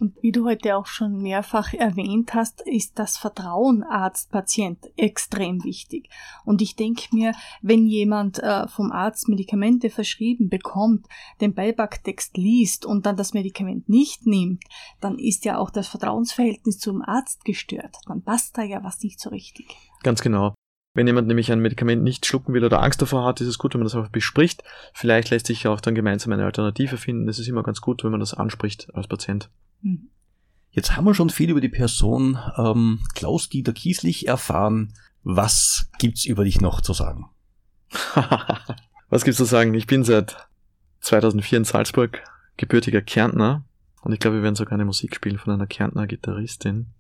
[0.01, 6.09] Und wie du heute auch schon mehrfach erwähnt hast, ist das Vertrauen Arzt-Patient extrem wichtig.
[6.47, 11.07] Und ich denke mir, wenn jemand äh, vom Arzt Medikamente verschrieben bekommt,
[11.43, 14.65] den Beipacktext liest und dann das Medikament nicht nimmt,
[15.03, 17.99] dann ist ja auch das Vertrauensverhältnis zum Arzt gestört.
[18.07, 19.67] Dann passt da ja was nicht so richtig.
[20.03, 20.55] Ganz genau.
[20.95, 23.75] Wenn jemand nämlich ein Medikament nicht schlucken will oder Angst davor hat, ist es gut,
[23.75, 24.63] wenn man das einfach bespricht.
[24.93, 27.27] Vielleicht lässt sich auch dann gemeinsam eine Alternative finden.
[27.27, 29.51] Das ist immer ganz gut, wenn man das anspricht als Patient.
[29.83, 30.09] Hm.
[30.71, 34.95] Jetzt haben wir schon viel über die Person ähm, Klaus-Dieter Kieslich erfahren.
[35.25, 37.29] Was gibt's über dich noch zu sagen?
[39.09, 39.75] Was gibt's zu sagen?
[39.75, 40.49] Ich bin seit
[41.01, 42.23] 2004 in Salzburg,
[42.57, 43.65] gebürtiger Kärntner.
[44.03, 46.93] Und ich glaube, wir werden sogar eine Musik spielen von einer Kärntner Gitarristin.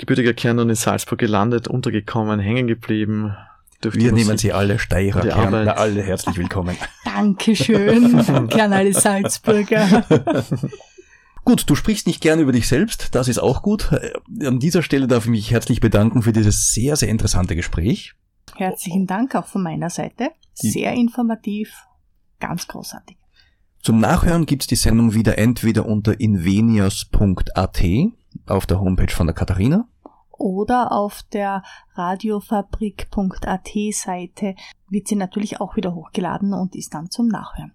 [0.00, 3.36] Gebürtiger Kärntner und in Salzburg gelandet, untergekommen, hängen geblieben.
[3.82, 4.38] Wir nehmen.
[4.38, 6.74] Sie alle Steirer, Kärntner, alle herzlich willkommen.
[7.04, 10.06] Dankeschön, gern alle Salzburger.
[11.44, 13.92] Gut, du sprichst nicht gern über dich selbst, das ist auch gut.
[13.92, 18.14] Äh, An dieser Stelle darf ich mich herzlich bedanken für dieses sehr, sehr interessante Gespräch.
[18.56, 20.30] Herzlichen Dank auch von meiner Seite.
[20.54, 21.74] Sehr informativ,
[22.38, 23.18] ganz großartig.
[23.82, 27.82] Zum Nachhören gibt's die Sendung wieder entweder unter invenias.at
[28.46, 29.86] auf der Homepage von der Katharina
[30.32, 31.62] Oder auf der
[31.94, 34.54] radiofabrik.at Seite
[34.88, 37.72] wird sie natürlich auch wieder hochgeladen und ist dann zum Nachhören.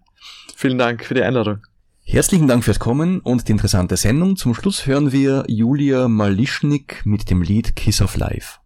[0.55, 1.59] Vielen Dank für die Einladung.
[2.03, 4.35] Herzlichen Dank fürs Kommen und die interessante Sendung.
[4.35, 8.59] Zum Schluss hören wir Julia Malischnik mit dem Lied Kiss of Life.